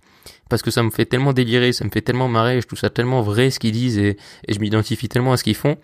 parce 0.48 0.62
que 0.62 0.70
ça 0.70 0.82
me 0.82 0.90
fait 0.90 1.04
tellement 1.04 1.32
délirer, 1.32 1.72
ça 1.72 1.84
me 1.84 1.90
fait 1.90 2.00
tellement 2.00 2.28
marrer, 2.28 2.60
je 2.60 2.66
trouve 2.66 2.78
ça 2.78 2.90
tellement 2.90 3.22
vrai 3.22 3.50
ce 3.50 3.58
qu'ils 3.58 3.72
disent 3.72 3.98
et, 3.98 4.16
je 4.48 4.58
m'identifie 4.58 5.08
tellement 5.08 5.32
à 5.32 5.36
ce 5.36 5.44
qu'ils 5.44 5.54
font. 5.54 5.76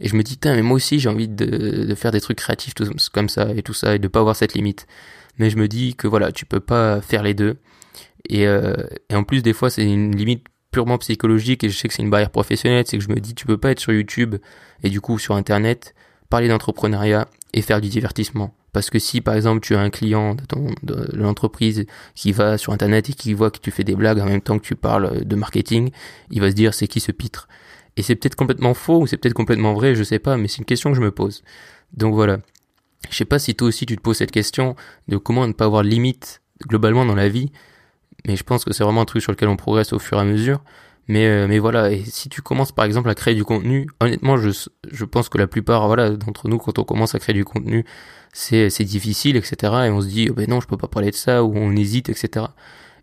Et 0.00 0.08
je 0.08 0.16
me 0.16 0.22
dis, 0.22 0.38
mais 0.44 0.62
moi 0.62 0.76
aussi 0.76 0.98
j'ai 0.98 1.08
envie 1.08 1.28
de, 1.28 1.84
de, 1.84 1.94
faire 1.94 2.10
des 2.10 2.20
trucs 2.20 2.38
créatifs 2.38 2.74
tout, 2.74 2.88
comme 3.12 3.28
ça 3.28 3.50
et 3.54 3.62
tout 3.62 3.74
ça 3.74 3.94
et 3.94 3.98
de 3.98 4.08
pas 4.08 4.20
avoir 4.20 4.36
cette 4.36 4.54
limite. 4.54 4.86
Mais 5.38 5.50
je 5.50 5.56
me 5.56 5.68
dis 5.68 5.94
que 5.94 6.06
voilà, 6.06 6.32
tu 6.32 6.44
peux 6.46 6.60
pas 6.60 7.00
faire 7.00 7.22
les 7.22 7.34
deux. 7.34 7.56
Et, 8.28 8.46
euh, 8.46 8.74
et 9.08 9.14
en 9.14 9.24
plus 9.24 9.42
des 9.42 9.52
fois 9.52 9.70
c'est 9.70 9.84
une 9.84 10.14
limite 10.14 10.44
purement 10.70 10.98
psychologique 10.98 11.64
et 11.64 11.68
je 11.68 11.76
sais 11.76 11.88
que 11.88 11.94
c'est 11.94 12.02
une 12.02 12.10
barrière 12.10 12.30
professionnelle, 12.30 12.84
c'est 12.86 12.98
que 12.98 13.04
je 13.04 13.08
me 13.08 13.18
dis 13.20 13.34
tu 13.34 13.46
peux 13.46 13.58
pas 13.58 13.70
être 13.70 13.80
sur 13.80 13.92
YouTube 13.92 14.36
et 14.82 14.90
du 14.90 15.00
coup 15.00 15.18
sur 15.18 15.34
internet 15.34 15.94
parler 16.30 16.48
d'entrepreneuriat 16.48 17.28
et 17.52 17.60
faire 17.60 17.80
du 17.80 17.88
divertissement. 17.88 18.54
Parce 18.72 18.88
que 18.88 18.98
si 18.98 19.20
par 19.20 19.34
exemple 19.34 19.60
tu 19.60 19.74
as 19.74 19.80
un 19.80 19.90
client 19.90 20.34
de, 20.36 20.44
ton, 20.44 20.68
de 20.82 21.10
l'entreprise 21.12 21.86
qui 22.14 22.32
va 22.32 22.56
sur 22.56 22.72
internet 22.72 23.10
et 23.10 23.12
qui 23.12 23.34
voit 23.34 23.50
que 23.50 23.58
tu 23.58 23.70
fais 23.70 23.84
des 23.84 23.96
blagues 23.96 24.20
en 24.20 24.26
même 24.26 24.40
temps 24.40 24.58
que 24.58 24.64
tu 24.64 24.76
parles 24.76 25.24
de 25.24 25.36
marketing, 25.36 25.90
il 26.30 26.40
va 26.40 26.50
se 26.50 26.54
dire 26.54 26.72
c'est 26.72 26.86
qui 26.86 27.00
ce 27.00 27.12
pitre? 27.12 27.48
Et 27.96 28.02
c'est 28.02 28.14
peut-être 28.14 28.36
complètement 28.36 28.72
faux 28.72 29.00
ou 29.00 29.06
c'est 29.06 29.16
peut-être 29.16 29.34
complètement 29.34 29.74
vrai, 29.74 29.96
je 29.96 30.04
sais 30.04 30.20
pas, 30.20 30.36
mais 30.36 30.46
c'est 30.46 30.58
une 30.58 30.64
question 30.64 30.90
que 30.90 30.96
je 30.96 31.02
me 31.02 31.10
pose. 31.10 31.42
Donc 31.92 32.14
voilà. 32.14 32.38
Je 33.10 33.16
sais 33.16 33.24
pas 33.24 33.38
si 33.38 33.54
toi 33.54 33.66
aussi 33.66 33.86
tu 33.86 33.96
te 33.96 34.00
poses 34.00 34.18
cette 34.18 34.30
question 34.30 34.76
de 35.08 35.16
comment 35.16 35.46
ne 35.46 35.52
pas 35.52 35.64
avoir 35.64 35.82
de 35.82 35.88
limite 35.88 36.40
globalement 36.68 37.04
dans 37.04 37.16
la 37.16 37.28
vie, 37.28 37.50
mais 38.26 38.36
je 38.36 38.44
pense 38.44 38.64
que 38.64 38.72
c'est 38.72 38.84
vraiment 38.84 39.00
un 39.00 39.06
truc 39.06 39.22
sur 39.22 39.32
lequel 39.32 39.48
on 39.48 39.56
progresse 39.56 39.92
au 39.92 39.98
fur 39.98 40.18
et 40.18 40.20
à 40.20 40.24
mesure. 40.24 40.62
Mais, 41.10 41.26
euh, 41.26 41.48
mais 41.48 41.58
voilà, 41.58 41.90
et 41.90 42.04
si 42.04 42.28
tu 42.28 42.40
commences 42.40 42.70
par 42.70 42.84
exemple 42.84 43.10
à 43.10 43.16
créer 43.16 43.34
du 43.34 43.42
contenu, 43.42 43.88
honnêtement, 43.98 44.36
je, 44.36 45.04
pense 45.04 45.28
que 45.28 45.38
la 45.38 45.48
plupart 45.48 45.88
voilà, 45.88 46.10
d'entre 46.10 46.46
nous, 46.46 46.58
quand 46.58 46.78
on 46.78 46.84
commence 46.84 47.16
à 47.16 47.18
créer 47.18 47.34
du 47.34 47.44
contenu, 47.44 47.84
c'est, 48.32 48.68
difficile, 48.84 49.34
etc. 49.34 49.56
Et 49.86 49.90
on 49.90 50.00
se 50.00 50.06
dit, 50.06 50.28
oh 50.30 50.34
ben 50.34 50.48
non, 50.48 50.60
je 50.60 50.68
peux 50.68 50.76
pas 50.76 50.86
parler 50.86 51.10
de 51.10 51.16
ça, 51.16 51.42
ou 51.42 51.52
on 51.56 51.74
hésite, 51.74 52.10
etc. 52.10 52.46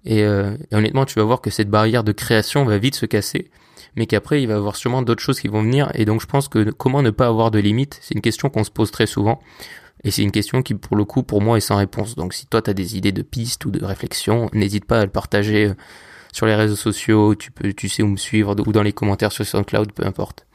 Et, 0.05 0.23
euh, 0.23 0.55
et, 0.71 0.75
honnêtement, 0.75 1.03
tu 1.03 1.19
vas 1.19 1.25
voir 1.25 1.41
que 1.41 1.49
cette 1.49 1.69
barrière 1.69 2.05
de 2.05 2.13
création 2.13 2.63
va 2.63 2.77
vite 2.77 2.95
se 2.95 3.05
casser, 3.05 3.51
mais 3.97 4.05
qu'après, 4.05 4.41
il 4.41 4.47
va 4.47 4.53
y 4.53 4.55
avoir 4.57 4.77
sûrement 4.77 5.01
d'autres 5.01 5.21
choses 5.21 5.41
qui 5.41 5.49
vont 5.49 5.61
venir. 5.61 5.91
Et 5.93 6.05
donc, 6.05 6.21
je 6.21 6.27
pense 6.27 6.47
que 6.47 6.71
comment 6.71 7.01
ne 7.01 7.09
pas 7.09 7.27
avoir 7.27 7.51
de 7.51 7.59
limites, 7.59 7.99
c'est 8.01 8.15
une 8.15 8.21
question 8.21 8.49
qu'on 8.49 8.63
se 8.63 8.71
pose 8.71 8.89
très 8.89 9.05
souvent. 9.05 9.41
Et 10.05 10.11
c'est 10.11 10.23
une 10.23 10.31
question 10.31 10.61
qui, 10.61 10.75
pour 10.75 10.95
le 10.95 11.03
coup, 11.03 11.23
pour 11.23 11.41
moi, 11.41 11.57
est 11.57 11.59
sans 11.59 11.75
réponse. 11.75 12.15
Donc, 12.15 12.33
si 12.33 12.47
toi, 12.47 12.61
tu 12.61 12.69
as 12.69 12.73
des 12.73 12.95
idées 12.95 13.11
de 13.11 13.21
pistes 13.21 13.65
ou 13.65 13.69
de 13.69 13.83
réflexion, 13.83 14.49
n'hésite 14.53 14.85
pas 14.85 15.01
à 15.01 15.05
le 15.05 15.11
partager 15.11 15.65
euh, 15.65 15.73
sur 16.33 16.45
les 16.45 16.55
réseaux 16.55 16.75
sociaux, 16.75 17.35
tu 17.35 17.51
peux, 17.51 17.73
tu 17.73 17.89
sais 17.89 18.03
où 18.03 18.07
me 18.07 18.17
suivre, 18.17 18.55
ou 18.65 18.71
dans 18.71 18.83
les 18.83 18.93
commentaires 18.93 19.31
sur 19.31 19.45
SoundCloud, 19.45 19.91
peu 19.93 20.05
importe. 20.05 20.45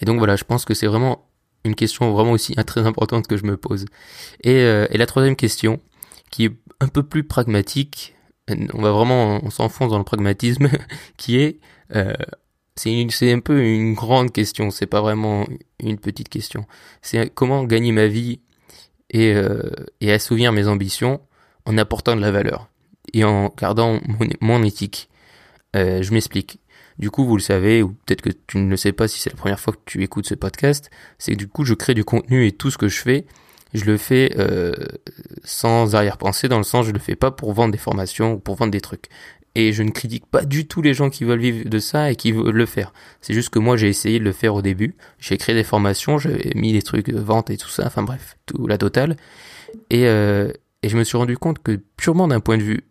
Et 0.00 0.04
donc 0.04 0.18
voilà, 0.18 0.36
je 0.36 0.44
pense 0.44 0.64
que 0.64 0.74
c'est 0.74 0.86
vraiment 0.86 1.26
une 1.64 1.74
question 1.74 2.12
vraiment 2.12 2.32
aussi 2.32 2.54
très 2.66 2.86
importante 2.86 3.26
que 3.26 3.36
je 3.36 3.44
me 3.44 3.56
pose. 3.56 3.86
Et, 4.42 4.54
euh, 4.54 4.86
et 4.90 4.98
la 4.98 5.06
troisième 5.06 5.36
question, 5.36 5.80
qui 6.30 6.46
est 6.46 6.52
un 6.80 6.88
peu 6.88 7.02
plus 7.02 7.24
pragmatique, 7.24 8.14
on 8.48 8.80
va 8.80 8.92
vraiment, 8.92 9.40
on 9.44 9.50
s'enfonce 9.50 9.90
dans 9.90 9.98
le 9.98 10.04
pragmatisme, 10.04 10.68
qui 11.16 11.38
est, 11.38 11.60
euh, 11.94 12.14
c'est 12.76 13.06
c'est 13.10 13.32
un 13.32 13.40
peu 13.40 13.62
une 13.62 13.94
grande 13.94 14.32
question, 14.32 14.70
c'est 14.70 14.86
pas 14.86 15.00
vraiment 15.00 15.46
une 15.80 15.98
petite 15.98 16.28
question. 16.28 16.66
C'est 17.02 17.32
comment 17.32 17.64
gagner 17.64 17.92
ma 17.92 18.06
vie 18.06 18.40
et, 19.10 19.32
euh, 19.34 19.70
et 20.00 20.12
assouvir 20.12 20.52
mes 20.52 20.68
ambitions 20.68 21.20
en 21.64 21.78
apportant 21.78 22.14
de 22.16 22.20
la 22.20 22.30
valeur 22.30 22.68
et 23.12 23.24
en 23.24 23.52
gardant 23.56 24.00
mon, 24.40 24.62
éthique. 24.62 25.08
Euh, 25.74 26.02
je 26.02 26.12
m'explique. 26.12 26.60
Du 26.98 27.10
coup, 27.10 27.26
vous 27.26 27.36
le 27.36 27.42
savez, 27.42 27.82
ou 27.82 27.90
peut-être 28.06 28.22
que 28.22 28.30
tu 28.46 28.58
ne 28.58 28.70
le 28.70 28.76
sais 28.76 28.92
pas 28.92 29.06
si 29.06 29.20
c'est 29.20 29.30
la 29.30 29.36
première 29.36 29.60
fois 29.60 29.74
que 29.74 29.80
tu 29.84 30.02
écoutes 30.02 30.26
ce 30.26 30.34
podcast, 30.34 30.90
c'est 31.18 31.32
que 31.32 31.36
du 31.36 31.48
coup, 31.48 31.64
je 31.64 31.74
crée 31.74 31.94
du 31.94 32.04
contenu 32.04 32.46
et 32.46 32.52
tout 32.52 32.70
ce 32.70 32.78
que 32.78 32.88
je 32.88 33.00
fais, 33.00 33.26
je 33.74 33.84
le 33.84 33.96
fais 33.96 34.32
euh, 34.38 34.72
sans 35.44 35.94
arrière-pensée, 35.94 36.48
dans 36.48 36.58
le 36.58 36.64
sens 36.64 36.86
je 36.86 36.92
le 36.92 36.98
fais 36.98 37.16
pas 37.16 37.30
pour 37.30 37.52
vendre 37.52 37.72
des 37.72 37.78
formations 37.78 38.34
ou 38.34 38.38
pour 38.38 38.56
vendre 38.56 38.72
des 38.72 38.80
trucs. 38.80 39.06
Et 39.54 39.72
je 39.72 39.82
ne 39.82 39.90
critique 39.90 40.26
pas 40.26 40.44
du 40.44 40.66
tout 40.66 40.82
les 40.82 40.92
gens 40.92 41.08
qui 41.08 41.24
veulent 41.24 41.40
vivre 41.40 41.68
de 41.68 41.78
ça 41.78 42.10
et 42.10 42.16
qui 42.16 42.32
veulent 42.32 42.54
le 42.54 42.66
faire. 42.66 42.92
C'est 43.22 43.32
juste 43.32 43.50
que 43.50 43.58
moi 43.58 43.76
j'ai 43.76 43.88
essayé 43.88 44.18
de 44.18 44.24
le 44.24 44.32
faire 44.32 44.54
au 44.54 44.62
début. 44.62 44.96
J'ai 45.18 45.38
créé 45.38 45.54
des 45.54 45.64
formations, 45.64 46.18
j'ai 46.18 46.52
mis 46.54 46.72
des 46.72 46.82
trucs 46.82 47.10
de 47.10 47.18
vente 47.18 47.50
et 47.50 47.56
tout 47.56 47.68
ça, 47.68 47.86
enfin 47.86 48.02
bref, 48.02 48.36
tout 48.44 48.66
la 48.66 48.76
totale. 48.76 49.16
Et, 49.90 50.06
euh, 50.06 50.52
et 50.82 50.88
je 50.88 50.96
me 50.96 51.04
suis 51.04 51.16
rendu 51.16 51.38
compte 51.38 51.62
que 51.62 51.80
purement 51.96 52.28
d'un 52.28 52.40
point 52.40 52.58
de 52.58 52.62
vue 52.62 52.84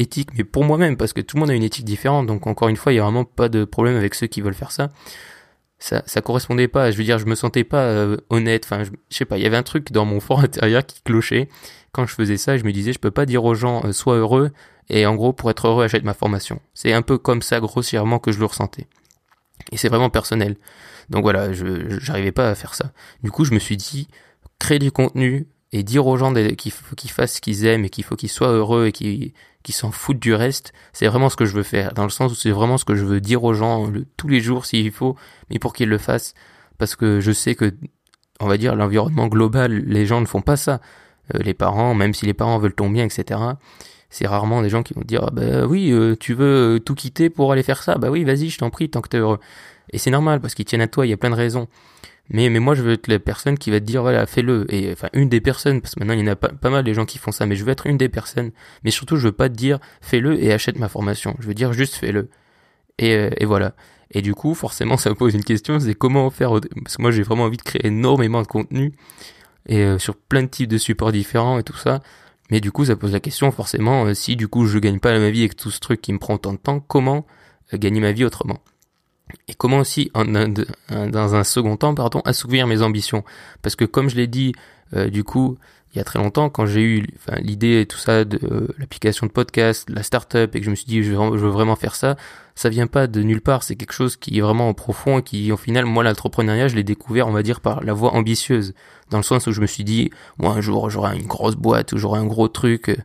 éthique, 0.00 0.30
mais 0.36 0.44
pour 0.44 0.64
moi-même, 0.64 0.96
parce 0.96 1.12
que 1.12 1.20
tout 1.20 1.36
le 1.36 1.40
monde 1.40 1.50
a 1.50 1.54
une 1.54 1.62
éthique 1.62 1.84
différente, 1.84 2.26
donc 2.26 2.46
encore 2.46 2.68
une 2.68 2.76
fois, 2.76 2.92
il 2.92 2.96
y 2.96 2.98
a 2.98 3.02
vraiment 3.02 3.24
pas 3.24 3.48
de 3.48 3.64
problème 3.64 3.96
avec 3.96 4.14
ceux 4.14 4.26
qui 4.26 4.40
veulent 4.40 4.54
faire 4.54 4.72
ça. 4.72 4.88
Ça, 5.78 6.02
ça 6.06 6.20
correspondait 6.20 6.68
pas. 6.68 6.90
Je 6.90 6.98
veux 6.98 7.04
dire, 7.04 7.18
je 7.18 7.24
me 7.24 7.34
sentais 7.34 7.64
pas 7.64 7.84
euh, 7.84 8.18
honnête. 8.28 8.64
Enfin, 8.66 8.84
je, 8.84 8.90
sais 9.08 9.24
pas. 9.24 9.38
Il 9.38 9.42
y 9.42 9.46
avait 9.46 9.56
un 9.56 9.62
truc 9.62 9.92
dans 9.92 10.04
mon 10.04 10.20
fort 10.20 10.40
intérieur 10.44 10.84
qui 10.84 11.00
clochait 11.02 11.48
quand 11.92 12.06
je 12.06 12.14
faisais 12.14 12.36
ça. 12.36 12.58
Je 12.58 12.64
me 12.64 12.72
disais, 12.72 12.92
je 12.92 12.98
peux 12.98 13.10
pas 13.10 13.24
dire 13.24 13.44
aux 13.44 13.54
gens 13.54 13.82
euh, 13.84 13.92
sois 13.92 14.16
heureux 14.16 14.50
et 14.90 15.06
en 15.06 15.14
gros 15.14 15.32
pour 15.32 15.50
être 15.50 15.68
heureux 15.68 15.84
achète 15.84 16.04
ma 16.04 16.12
formation. 16.12 16.60
C'est 16.74 16.92
un 16.92 17.00
peu 17.00 17.16
comme 17.16 17.40
ça 17.40 17.60
grossièrement 17.60 18.18
que 18.18 18.30
je 18.30 18.38
le 18.38 18.44
ressentais. 18.44 18.88
Et 19.72 19.78
c'est 19.78 19.88
vraiment 19.88 20.10
personnel. 20.10 20.56
Donc 21.08 21.22
voilà, 21.22 21.52
je 21.52 21.98
j'arrivais 21.98 22.32
pas 22.32 22.50
à 22.50 22.54
faire 22.54 22.74
ça. 22.74 22.92
Du 23.22 23.30
coup, 23.30 23.44
je 23.44 23.54
me 23.54 23.58
suis 23.58 23.76
dit 23.76 24.08
créer 24.58 24.78
du 24.78 24.92
contenu 24.92 25.46
et 25.72 25.82
dire 25.82 26.06
aux 26.06 26.16
gens 26.16 26.32
qu'il 26.34 26.72
faut 26.72 26.96
qu'ils 26.96 27.10
fassent 27.10 27.36
ce 27.36 27.40
qu'ils 27.40 27.64
aiment 27.64 27.84
et 27.84 27.90
qu'il 27.90 28.04
faut 28.04 28.16
qu'ils 28.16 28.28
soient 28.28 28.52
heureux 28.52 28.86
et 28.86 28.92
qu'ils 28.92 29.32
qui 29.62 29.72
s'en 29.72 29.90
foutent 29.90 30.18
du 30.18 30.34
reste, 30.34 30.72
c'est 30.92 31.06
vraiment 31.06 31.28
ce 31.28 31.36
que 31.36 31.44
je 31.44 31.54
veux 31.54 31.62
faire, 31.62 31.92
dans 31.92 32.04
le 32.04 32.10
sens 32.10 32.32
où 32.32 32.34
c'est 32.34 32.50
vraiment 32.50 32.78
ce 32.78 32.84
que 32.84 32.94
je 32.94 33.04
veux 33.04 33.20
dire 33.20 33.44
aux 33.44 33.54
gens 33.54 33.92
tous 34.16 34.28
les 34.28 34.40
jours 34.40 34.64
s'il 34.64 34.90
faut, 34.90 35.16
mais 35.50 35.58
pour 35.58 35.72
qu'ils 35.72 35.88
le 35.88 35.98
fassent, 35.98 36.34
parce 36.78 36.96
que 36.96 37.20
je 37.20 37.32
sais 37.32 37.54
que, 37.54 37.74
on 38.40 38.46
va 38.46 38.56
dire, 38.56 38.74
l'environnement 38.74 39.28
global, 39.28 39.72
les 39.72 40.06
gens 40.06 40.20
ne 40.20 40.26
font 40.26 40.40
pas 40.40 40.56
ça. 40.56 40.80
Euh, 41.34 41.38
les 41.42 41.54
parents, 41.54 41.94
même 41.94 42.14
si 42.14 42.24
les 42.24 42.34
parents 42.34 42.58
veulent 42.58 42.74
ton 42.74 42.88
bien, 42.88 43.04
etc., 43.04 43.40
c'est 44.08 44.26
rarement 44.26 44.62
des 44.62 44.70
gens 44.70 44.82
qui 44.82 44.94
vont 44.94 45.02
dire, 45.02 45.24
ah 45.28 45.30
bah 45.30 45.66
oui, 45.66 45.92
euh, 45.92 46.16
tu 46.18 46.34
veux 46.34 46.80
tout 46.84 46.94
quitter 46.94 47.30
pour 47.30 47.52
aller 47.52 47.62
faire 47.62 47.82
ça, 47.82 47.96
bah 47.96 48.10
oui, 48.10 48.24
vas-y, 48.24 48.48
je 48.48 48.58
t'en 48.58 48.70
prie, 48.70 48.90
tant 48.90 49.02
que 49.02 49.08
t'es 49.08 49.18
heureux. 49.18 49.38
Et 49.92 49.98
c'est 49.98 50.10
normal, 50.10 50.40
parce 50.40 50.54
qu'ils 50.54 50.64
tiennent 50.64 50.80
à 50.80 50.88
toi, 50.88 51.06
il 51.06 51.10
y 51.10 51.12
a 51.12 51.16
plein 51.16 51.30
de 51.30 51.36
raisons. 51.36 51.68
Mais, 52.30 52.48
mais 52.48 52.60
moi, 52.60 52.74
je 52.74 52.82
veux 52.82 52.92
être 52.92 53.08
la 53.08 53.18
personne 53.18 53.58
qui 53.58 53.70
va 53.70 53.80
te 53.80 53.84
dire, 53.84 54.02
voilà, 54.02 54.24
fais-le. 54.24 54.72
Et 54.72 54.92
enfin, 54.92 55.08
une 55.12 55.28
des 55.28 55.40
personnes, 55.40 55.80
parce 55.80 55.94
que 55.94 56.00
maintenant, 56.00 56.14
il 56.14 56.20
y 56.20 56.22
en 56.22 56.32
a 56.32 56.36
pas, 56.36 56.70
mal 56.70 56.84
des 56.84 56.94
gens 56.94 57.04
qui 57.04 57.18
font 57.18 57.32
ça, 57.32 57.44
mais 57.44 57.56
je 57.56 57.64
veux 57.64 57.72
être 57.72 57.86
une 57.86 57.98
des 57.98 58.08
personnes. 58.08 58.52
Mais 58.84 58.92
surtout, 58.92 59.16
je 59.16 59.26
veux 59.28 59.32
pas 59.32 59.48
te 59.48 59.54
dire, 59.54 59.80
fais-le 60.00 60.40
et 60.42 60.52
achète 60.52 60.78
ma 60.78 60.88
formation. 60.88 61.36
Je 61.40 61.48
veux 61.48 61.54
dire 61.54 61.72
juste, 61.72 61.96
fais-le. 61.96 62.30
Et, 62.98 63.14
euh, 63.16 63.30
et 63.38 63.46
voilà. 63.46 63.74
Et 64.12 64.22
du 64.22 64.34
coup, 64.34 64.54
forcément, 64.54 64.96
ça 64.96 65.10
me 65.10 65.16
pose 65.16 65.34
une 65.34 65.44
question, 65.44 65.80
c'est 65.80 65.94
comment 65.94 66.30
faire, 66.30 66.52
parce 66.84 66.96
que 66.96 67.02
moi, 67.02 67.10
j'ai 67.10 67.22
vraiment 67.22 67.44
envie 67.44 67.56
de 67.56 67.62
créer 67.62 67.86
énormément 67.86 68.42
de 68.42 68.46
contenu, 68.46 68.92
et 69.66 69.78
euh, 69.84 69.98
sur 69.98 70.16
plein 70.16 70.42
de 70.42 70.48
types 70.48 70.68
de 70.68 70.78
supports 70.78 71.12
différents 71.12 71.58
et 71.58 71.62
tout 71.64 71.76
ça. 71.76 72.00
Mais 72.50 72.60
du 72.60 72.72
coup, 72.72 72.84
ça 72.84 72.96
pose 72.96 73.12
la 73.12 73.20
question, 73.20 73.50
forcément, 73.52 74.06
euh, 74.06 74.14
si 74.14 74.36
du 74.36 74.48
coup, 74.48 74.66
je 74.66 74.78
gagne 74.78 75.00
pas 75.00 75.16
ma 75.18 75.30
vie 75.30 75.40
avec 75.40 75.56
tout 75.56 75.70
ce 75.70 75.80
truc 75.80 76.00
qui 76.00 76.12
me 76.12 76.18
prend 76.18 76.34
autant 76.34 76.52
de 76.52 76.58
temps, 76.58 76.80
comment 76.80 77.26
gagner 77.72 78.00
ma 78.00 78.12
vie 78.12 78.24
autrement? 78.24 78.58
Et 79.48 79.54
comment 79.54 79.78
aussi, 79.78 80.10
en, 80.14 80.24
dans 80.24 81.34
un 81.34 81.44
second 81.44 81.76
temps, 81.76 81.94
pardon, 81.94 82.20
assouvir 82.24 82.66
mes 82.66 82.82
ambitions. 82.82 83.24
Parce 83.62 83.76
que 83.76 83.84
comme 83.84 84.08
je 84.08 84.16
l'ai 84.16 84.26
dit, 84.26 84.52
euh, 84.94 85.08
du 85.08 85.24
coup, 85.24 85.58
il 85.92 85.98
y 85.98 86.00
a 86.00 86.04
très 86.04 86.20
longtemps, 86.20 86.50
quand 86.50 86.66
j'ai 86.66 86.82
eu 86.82 87.06
l'idée 87.38 87.80
et 87.80 87.86
tout 87.86 87.98
ça 87.98 88.24
de 88.24 88.38
euh, 88.44 88.68
l'application 88.78 89.26
de 89.26 89.32
podcast, 89.32 89.90
la 89.90 90.04
startup, 90.04 90.54
et 90.54 90.60
que 90.60 90.64
je 90.64 90.70
me 90.70 90.76
suis 90.76 90.86
dit 90.86 91.02
je 91.02 91.14
veux, 91.14 91.48
vraiment 91.48 91.74
faire 91.74 91.96
ça, 91.96 92.16
ça 92.54 92.68
vient 92.68 92.86
pas 92.86 93.08
de 93.08 93.22
nulle 93.22 93.40
part. 93.40 93.64
C'est 93.64 93.74
quelque 93.74 93.92
chose 93.92 94.16
qui 94.16 94.38
est 94.38 94.40
vraiment 94.40 94.68
en 94.68 94.74
profond 94.74 95.18
et 95.18 95.22
qui, 95.22 95.50
au 95.50 95.56
final, 95.56 95.86
moi, 95.86 96.04
l'entrepreneuriat, 96.04 96.68
je 96.68 96.76
l'ai 96.76 96.84
découvert, 96.84 97.26
on 97.26 97.32
va 97.32 97.42
dire, 97.42 97.60
par 97.60 97.82
la 97.82 97.92
voie 97.92 98.14
ambitieuse, 98.14 98.72
dans 99.10 99.16
le 99.16 99.24
sens 99.24 99.48
où 99.48 99.52
je 99.52 99.60
me 99.60 99.66
suis 99.66 99.82
dit, 99.82 100.10
moi, 100.38 100.52
un 100.52 100.60
jour, 100.60 100.90
j'aurai 100.90 101.16
une 101.16 101.26
grosse 101.26 101.56
boîte, 101.56 101.92
ou 101.92 101.98
j'aurai 101.98 102.20
un 102.20 102.26
gros 102.26 102.46
truc 102.46 102.88
euh, 102.88 102.96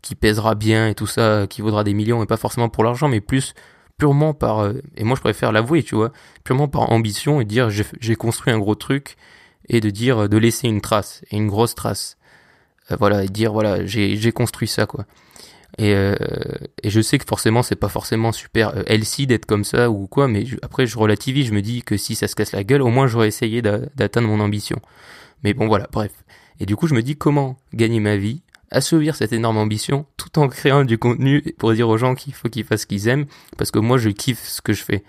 qui 0.00 0.16
pèsera 0.16 0.56
bien 0.56 0.88
et 0.88 0.96
tout 0.96 1.06
ça, 1.06 1.46
qui 1.48 1.62
vaudra 1.62 1.84
des 1.84 1.94
millions, 1.94 2.24
et 2.24 2.26
pas 2.26 2.36
forcément 2.36 2.68
pour 2.68 2.82
l'argent, 2.82 3.06
mais 3.08 3.20
plus 3.20 3.54
purement 3.98 4.34
par, 4.34 4.60
euh, 4.60 4.74
et 4.96 5.04
moi 5.04 5.16
je 5.16 5.20
préfère 5.20 5.52
l'avouer, 5.52 5.82
tu 5.82 5.94
vois, 5.94 6.12
purement 6.44 6.68
par 6.68 6.90
ambition 6.92 7.40
et 7.40 7.44
dire 7.44 7.70
j'ai 7.70 8.16
construit 8.16 8.52
un 8.52 8.58
gros 8.58 8.74
truc 8.74 9.16
et 9.68 9.80
de 9.80 9.90
dire, 9.90 10.28
de 10.28 10.36
laisser 10.36 10.68
une 10.68 10.80
trace, 10.80 11.22
et 11.30 11.36
une 11.36 11.46
grosse 11.46 11.74
trace. 11.74 12.16
Euh, 12.90 12.96
voilà, 12.98 13.24
et 13.24 13.28
dire 13.28 13.52
voilà, 13.52 13.86
j'ai 13.86 14.32
construit 14.32 14.68
ça, 14.68 14.86
quoi. 14.86 15.06
Et, 15.78 15.94
euh, 15.94 16.14
et 16.82 16.90
je 16.90 17.00
sais 17.00 17.16
que 17.16 17.24
forcément 17.26 17.62
c'est 17.62 17.76
pas 17.76 17.88
forcément 17.88 18.30
super 18.30 18.74
healthy 18.86 19.26
d'être 19.26 19.46
comme 19.46 19.64
ça 19.64 19.90
ou 19.90 20.06
quoi, 20.06 20.28
mais 20.28 20.44
après 20.60 20.86
je 20.86 20.98
relativise, 20.98 21.46
je 21.46 21.54
me 21.54 21.62
dis 21.62 21.82
que 21.82 21.96
si 21.96 22.14
ça 22.14 22.28
se 22.28 22.34
casse 22.34 22.52
la 22.52 22.62
gueule, 22.62 22.82
au 22.82 22.88
moins 22.88 23.06
j'aurais 23.06 23.28
essayé 23.28 23.62
d'atteindre 23.62 24.28
mon 24.28 24.40
ambition. 24.40 24.80
Mais 25.44 25.54
bon 25.54 25.68
voilà, 25.68 25.88
bref. 25.90 26.12
Et 26.60 26.66
du 26.66 26.76
coup 26.76 26.88
je 26.88 26.94
me 26.94 27.02
dis 27.02 27.16
comment 27.16 27.56
gagner 27.72 28.00
ma 28.00 28.16
vie 28.18 28.42
assouvir 28.72 29.14
cette 29.14 29.32
énorme 29.32 29.58
ambition 29.58 30.06
tout 30.16 30.38
en 30.38 30.48
créant 30.48 30.84
du 30.84 30.98
contenu 30.98 31.42
pour 31.58 31.72
dire 31.72 31.88
aux 31.88 31.98
gens 31.98 32.14
qu'il 32.14 32.34
faut 32.34 32.48
qu'ils 32.48 32.64
fassent 32.64 32.82
ce 32.82 32.86
qu'ils 32.86 33.08
aiment 33.08 33.26
parce 33.56 33.70
que 33.70 33.78
moi 33.78 33.98
je 33.98 34.08
kiffe 34.10 34.42
ce 34.44 34.60
que 34.60 34.72
je 34.72 34.82
fais. 34.82 35.04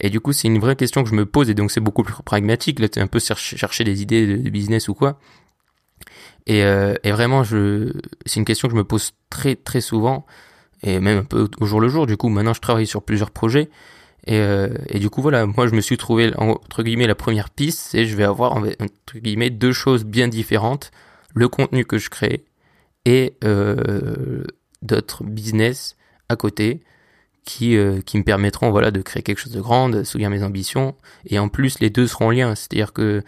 Et 0.00 0.10
du 0.10 0.20
coup, 0.20 0.32
c'est 0.32 0.48
une 0.48 0.58
vraie 0.58 0.76
question 0.76 1.02
que 1.02 1.08
je 1.08 1.14
me 1.14 1.26
pose 1.26 1.50
et 1.50 1.54
donc 1.54 1.70
c'est 1.70 1.80
beaucoup 1.80 2.02
plus 2.02 2.14
pragmatique. 2.22 2.78
Là, 2.78 2.88
tu 2.88 3.00
un 3.00 3.06
peu 3.06 3.18
chercher 3.18 3.84
des 3.84 4.02
idées 4.02 4.38
de 4.38 4.50
business 4.50 4.88
ou 4.88 4.94
quoi. 4.94 5.18
Et, 6.46 6.62
euh, 6.62 6.94
et 7.02 7.10
vraiment, 7.10 7.42
c'est 7.44 8.36
une 8.36 8.44
question 8.44 8.68
que 8.68 8.72
je 8.72 8.78
me 8.78 8.84
pose 8.84 9.12
très 9.28 9.56
très 9.56 9.80
souvent 9.80 10.24
et 10.82 11.00
même 11.00 11.18
un 11.18 11.24
peu 11.24 11.48
au 11.60 11.66
jour 11.66 11.80
le 11.80 11.88
jour. 11.88 12.06
Du 12.06 12.16
coup, 12.16 12.28
maintenant, 12.28 12.54
je 12.54 12.60
travaille 12.60 12.86
sur 12.86 13.02
plusieurs 13.02 13.30
projets. 13.30 13.70
Et, 14.26 14.38
euh, 14.38 14.68
et 14.88 14.98
du 14.98 15.10
coup, 15.10 15.22
voilà, 15.22 15.46
moi, 15.46 15.66
je 15.66 15.74
me 15.74 15.80
suis 15.80 15.96
trouvé, 15.96 16.32
entre 16.36 16.82
guillemets, 16.82 17.06
la 17.06 17.14
première 17.14 17.50
piste, 17.50 17.78
c'est 17.78 18.06
je 18.06 18.16
vais 18.16 18.24
avoir, 18.24 18.56
entre 18.56 19.18
guillemets, 19.18 19.50
deux 19.50 19.72
choses 19.72 20.04
bien 20.04 20.28
différentes. 20.28 20.90
Le 21.34 21.48
contenu 21.48 21.84
que 21.84 21.98
je 21.98 22.10
crée 22.10 22.44
et 23.08 23.38
euh, 23.42 24.44
d'autres 24.82 25.24
business 25.24 25.96
à 26.28 26.36
côté 26.36 26.82
qui, 27.46 27.74
euh, 27.74 28.02
qui 28.02 28.18
me 28.18 28.22
permettront 28.22 28.70
voilà, 28.70 28.90
de 28.90 29.00
créer 29.00 29.22
quelque 29.22 29.38
chose 29.38 29.54
de 29.54 29.62
grand, 29.62 29.88
de 29.88 30.04
soutenir 30.04 30.28
mes 30.28 30.42
ambitions. 30.42 30.94
Et 31.24 31.38
en 31.38 31.48
plus, 31.48 31.80
les 31.80 31.88
deux 31.88 32.06
seront 32.06 32.26
en 32.26 32.30
lien. 32.30 32.54
C'est-à-dire 32.54 32.92
que 32.92 33.22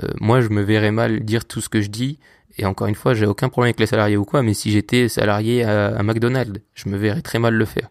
euh, 0.00 0.08
moi, 0.20 0.40
je 0.40 0.48
me 0.50 0.62
verrais 0.62 0.92
mal 0.92 1.24
dire 1.24 1.44
tout 1.44 1.60
ce 1.60 1.68
que 1.68 1.80
je 1.80 1.88
dis. 1.88 2.20
Et 2.56 2.66
encore 2.66 2.86
une 2.86 2.94
fois, 2.94 3.14
j'ai 3.14 3.26
aucun 3.26 3.48
problème 3.48 3.70
avec 3.70 3.80
les 3.80 3.86
salariés 3.86 4.16
ou 4.16 4.24
quoi, 4.24 4.44
mais 4.44 4.54
si 4.54 4.70
j'étais 4.70 5.08
salarié 5.08 5.64
à, 5.64 6.00
McDonald's, 6.04 6.60
je 6.74 6.88
me 6.88 6.96
verrais 6.96 7.20
très 7.20 7.40
mal 7.40 7.54
le 7.54 7.64
faire. 7.64 7.90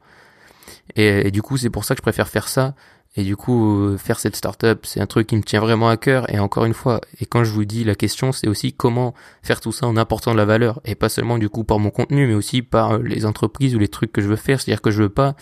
Et 0.96 1.30
du 1.30 1.42
coup, 1.42 1.58
c'est 1.58 1.70
pour 1.70 1.84
ça 1.84 1.94
que 1.94 2.00
je 2.00 2.02
préfère 2.04 2.30
faire 2.30 2.48
ça 2.48 2.74
et 3.18 3.24
du 3.24 3.38
coup, 3.38 3.78
euh, 3.78 3.98
faire 3.98 4.20
cette 4.20 4.36
startup, 4.36 4.86
c'est 4.86 5.00
un 5.00 5.06
truc 5.06 5.28
qui 5.28 5.38
me 5.38 5.42
tient 5.42 5.62
vraiment 5.62 5.88
à 5.88 5.96
cœur. 5.96 6.30
Et 6.34 6.38
encore 6.38 6.66
une 6.66 6.74
fois, 6.74 7.00
et 7.22 7.26
quand 7.26 7.46
je 7.46 7.52
vous 7.52 7.64
dis 7.64 7.86
la 7.86 7.96
question, 7.96 8.34
c'est 8.34 8.48
aussi 8.48 8.74
comment 8.74 9.14
faire 9.42 9.62
tout 9.62 9.72
ça 9.72 9.88
en 9.88 9.96
apportant 9.96 10.34
de 10.34 10.38
la 10.38 10.44
valeur. 10.44 10.82
Et 10.84 10.96
pas 10.96 11.08
seulement 11.08 11.38
du 11.38 11.48
coup 11.48 11.64
par 11.64 11.80
mon 11.80 11.92
contenu, 11.92 12.28
mais 12.28 12.34
aussi 12.34 12.62
par 12.62 12.96
euh, 12.96 13.04
les 13.04 13.26
entreprises 13.26 13.74
ou 13.74 13.80
les 13.80 13.88
trucs 13.88 14.12
que 14.12 14.22
je 14.22 14.28
veux 14.28 14.36
faire. 14.36 14.60
C'est-à-dire 14.60 14.82
que 14.82 14.92
je 14.92 15.04
veux 15.04 15.10
pas 15.10 15.36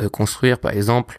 euh, 0.00 0.08
construire, 0.08 0.58
par 0.58 0.72
exemple, 0.72 1.18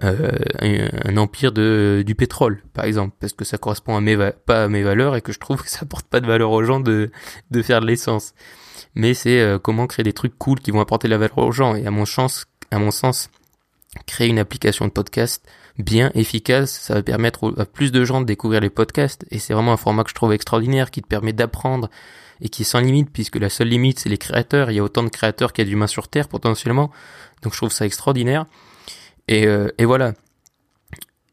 un, 0.00 1.16
empire 1.18 1.52
de 1.52 2.02
du 2.06 2.14
pétrole, 2.14 2.62
par 2.72 2.86
exemple, 2.86 3.14
parce 3.20 3.34
que 3.34 3.44
ça 3.44 3.58
correspond 3.58 3.94
à 3.94 4.00
mes 4.00 4.16
pas 4.46 4.64
à 4.64 4.68
mes 4.68 4.82
valeurs 4.82 5.16
et 5.16 5.20
que 5.20 5.32
je 5.32 5.38
trouve 5.38 5.62
que 5.62 5.68
ça 5.70 5.80
apporte 5.82 6.06
pas 6.06 6.20
de 6.20 6.26
valeur 6.26 6.50
aux 6.50 6.64
gens 6.64 6.80
de 6.80 7.10
de 7.50 7.62
faire 7.62 7.80
de 7.80 7.86
l'essence. 7.86 8.34
Mais 8.94 9.12
c'est 9.14 9.58
comment 9.62 9.86
créer 9.86 10.02
des 10.02 10.14
trucs 10.14 10.38
cool 10.38 10.60
qui 10.60 10.70
vont 10.70 10.80
apporter 10.80 11.08
de 11.08 11.12
la 11.12 11.18
valeur 11.18 11.38
aux 11.38 11.52
gens. 11.52 11.74
Et 11.74 11.86
à 11.86 11.90
mon 11.90 12.06
sens, 12.06 12.46
à 12.70 12.78
mon 12.78 12.90
sens, 12.90 13.28
créer 14.06 14.28
une 14.28 14.38
application 14.38 14.86
de 14.86 14.90
podcast 14.90 15.44
bien 15.78 16.10
efficace, 16.14 16.70
ça 16.70 16.94
va 16.94 17.02
permettre 17.02 17.54
à 17.58 17.64
plus 17.64 17.92
de 17.92 18.04
gens 18.04 18.20
de 18.20 18.26
découvrir 18.26 18.60
les 18.60 18.70
podcasts 18.70 19.24
et 19.30 19.38
c'est 19.38 19.54
vraiment 19.54 19.72
un 19.72 19.76
format 19.76 20.04
que 20.04 20.10
je 20.10 20.14
trouve 20.14 20.32
extraordinaire 20.32 20.90
qui 20.90 21.02
te 21.02 21.06
permet 21.06 21.32
d'apprendre 21.32 21.88
et 22.40 22.48
qui 22.48 22.62
est 22.62 22.66
sans 22.66 22.80
limite 22.80 23.10
puisque 23.10 23.36
la 23.36 23.48
seule 23.48 23.68
limite 23.68 23.98
c'est 23.98 24.08
les 24.08 24.18
créateurs, 24.18 24.70
il 24.70 24.74
y 24.74 24.78
a 24.80 24.82
autant 24.82 25.02
de 25.02 25.08
créateurs 25.08 25.52
qu'il 25.52 25.64
y 25.64 25.68
a 25.68 25.70
d'humains 25.70 25.86
sur 25.86 26.08
Terre 26.08 26.28
potentiellement, 26.28 26.90
donc 27.42 27.52
je 27.52 27.58
trouve 27.58 27.72
ça 27.72 27.86
extraordinaire 27.86 28.46
et, 29.28 29.46
euh, 29.46 29.68
voilà. 29.80 30.14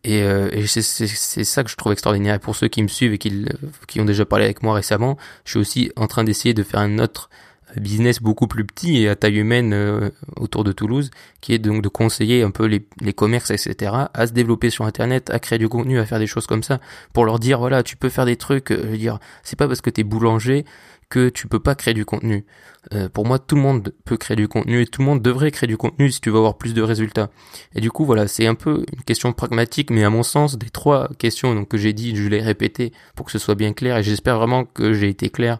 Et, 0.04 0.22
euh, 0.22 0.66
c'est 0.68 1.44
ça 1.44 1.64
que 1.64 1.70
je 1.70 1.76
trouve 1.76 1.92
extraordinaire. 1.92 2.36
Et 2.36 2.40
pour 2.40 2.56
ceux 2.56 2.68
qui 2.68 2.82
me 2.82 2.88
suivent 2.88 3.14
et 3.14 3.18
qui, 3.18 3.46
qui 3.88 4.00
ont 4.00 4.06
déjà 4.06 4.26
parlé 4.26 4.46
avec 4.46 4.64
moi 4.64 4.74
récemment, 4.74 5.18
je 5.44 5.52
suis 5.52 5.60
aussi 5.60 5.92
en 5.96 6.08
train 6.08 6.24
d'essayer 6.24 6.54
de 6.54 6.64
faire 6.64 6.80
un 6.80 7.00
autre 7.00 7.30
business 7.76 8.22
beaucoup 8.22 8.48
plus 8.48 8.66
petit 8.66 9.04
et 9.04 9.10
à 9.10 9.16
taille 9.16 9.38
humaine 9.38 9.74
euh, 9.74 10.10
autour 10.36 10.64
de 10.64 10.72
Toulouse, 10.72 11.12
qui 11.42 11.54
est 11.54 11.60
donc 11.60 11.82
de 11.82 11.90
conseiller 11.90 12.42
un 12.44 12.52
peu 12.52 12.66
les, 12.66 12.86
les 13.02 13.14
commerces, 13.14 13.52
etc., 13.52 13.92
à 14.14 14.28
se 14.28 14.34
développer 14.34 14.70
sur 14.70 14.86
Internet, 14.86 15.30
à 15.30 15.40
créer 15.40 15.60
du 15.60 15.70
contenu, 15.70 16.00
à 16.00 16.06
faire 16.06 16.20
des 16.20 16.28
choses 16.28 16.48
comme 16.48 16.64
ça, 16.64 16.80
pour 17.14 17.26
leur 17.26 17.40
dire, 17.40 17.60
voilà, 17.60 17.84
tu 17.84 17.96
peux 17.98 18.10
faire 18.10 18.26
des 18.26 18.36
trucs, 18.36 18.72
euh, 18.72 18.82
je 18.84 18.88
veux 18.88 18.98
dire, 18.98 19.20
c'est 19.44 19.58
pas 19.58 19.68
parce 19.68 19.82
que 19.82 19.90
t'es 19.90 20.04
boulanger 20.04 20.66
que 21.10 21.30
tu 21.30 21.48
peux 21.48 21.60
pas 21.60 21.76
créer 21.76 21.94
du 21.94 22.06
contenu. 22.06 22.46
Euh, 22.94 23.10
pour 23.10 23.26
moi, 23.26 23.40
tout 23.40 23.56
le 23.56 23.62
monde 23.62 23.94
peut 24.06 24.16
créer 24.16 24.38
du 24.38 24.48
contenu 24.48 24.82
et 24.82 24.86
tout 24.86 25.02
le 25.02 25.08
monde 25.08 25.22
devrait 25.22 25.52
créer 25.52 25.68
du 25.68 25.76
contenu 25.76 26.12
si 26.12 26.22
tu 26.22 26.30
veux 26.30 26.38
avoir 26.38 26.58
plus 26.58 26.74
de 26.74 26.82
résultats. 26.82 27.30
Et 27.76 27.82
du 27.82 27.92
coup, 27.92 28.06
voilà, 28.06 28.28
c'est 28.28 28.46
un 28.46 28.56
peu 28.56 28.86
une 28.94 29.04
question 29.04 29.34
pragmatique, 29.34 29.90
mais 29.90 30.04
à 30.04 30.10
mon 30.10 30.24
sens, 30.24 30.58
des 30.58 30.70
trois 30.70 31.10
questions 31.18 31.56
donc 31.56 31.68
que 31.68 31.78
j'ai 31.78 31.94
dit, 31.94 32.16
je 32.16 32.28
l'ai 32.28 32.42
répété 32.42 32.94
pour 33.16 33.26
que 33.26 33.32
ce 33.32 33.40
soit 33.40 33.56
bien 33.56 33.74
clair 33.74 33.98
et 33.98 34.04
j'espère 34.04 34.38
vraiment 34.38 34.66
que 34.66 34.94
j'ai 34.94 35.10
été 35.10 35.30
clair 35.30 35.58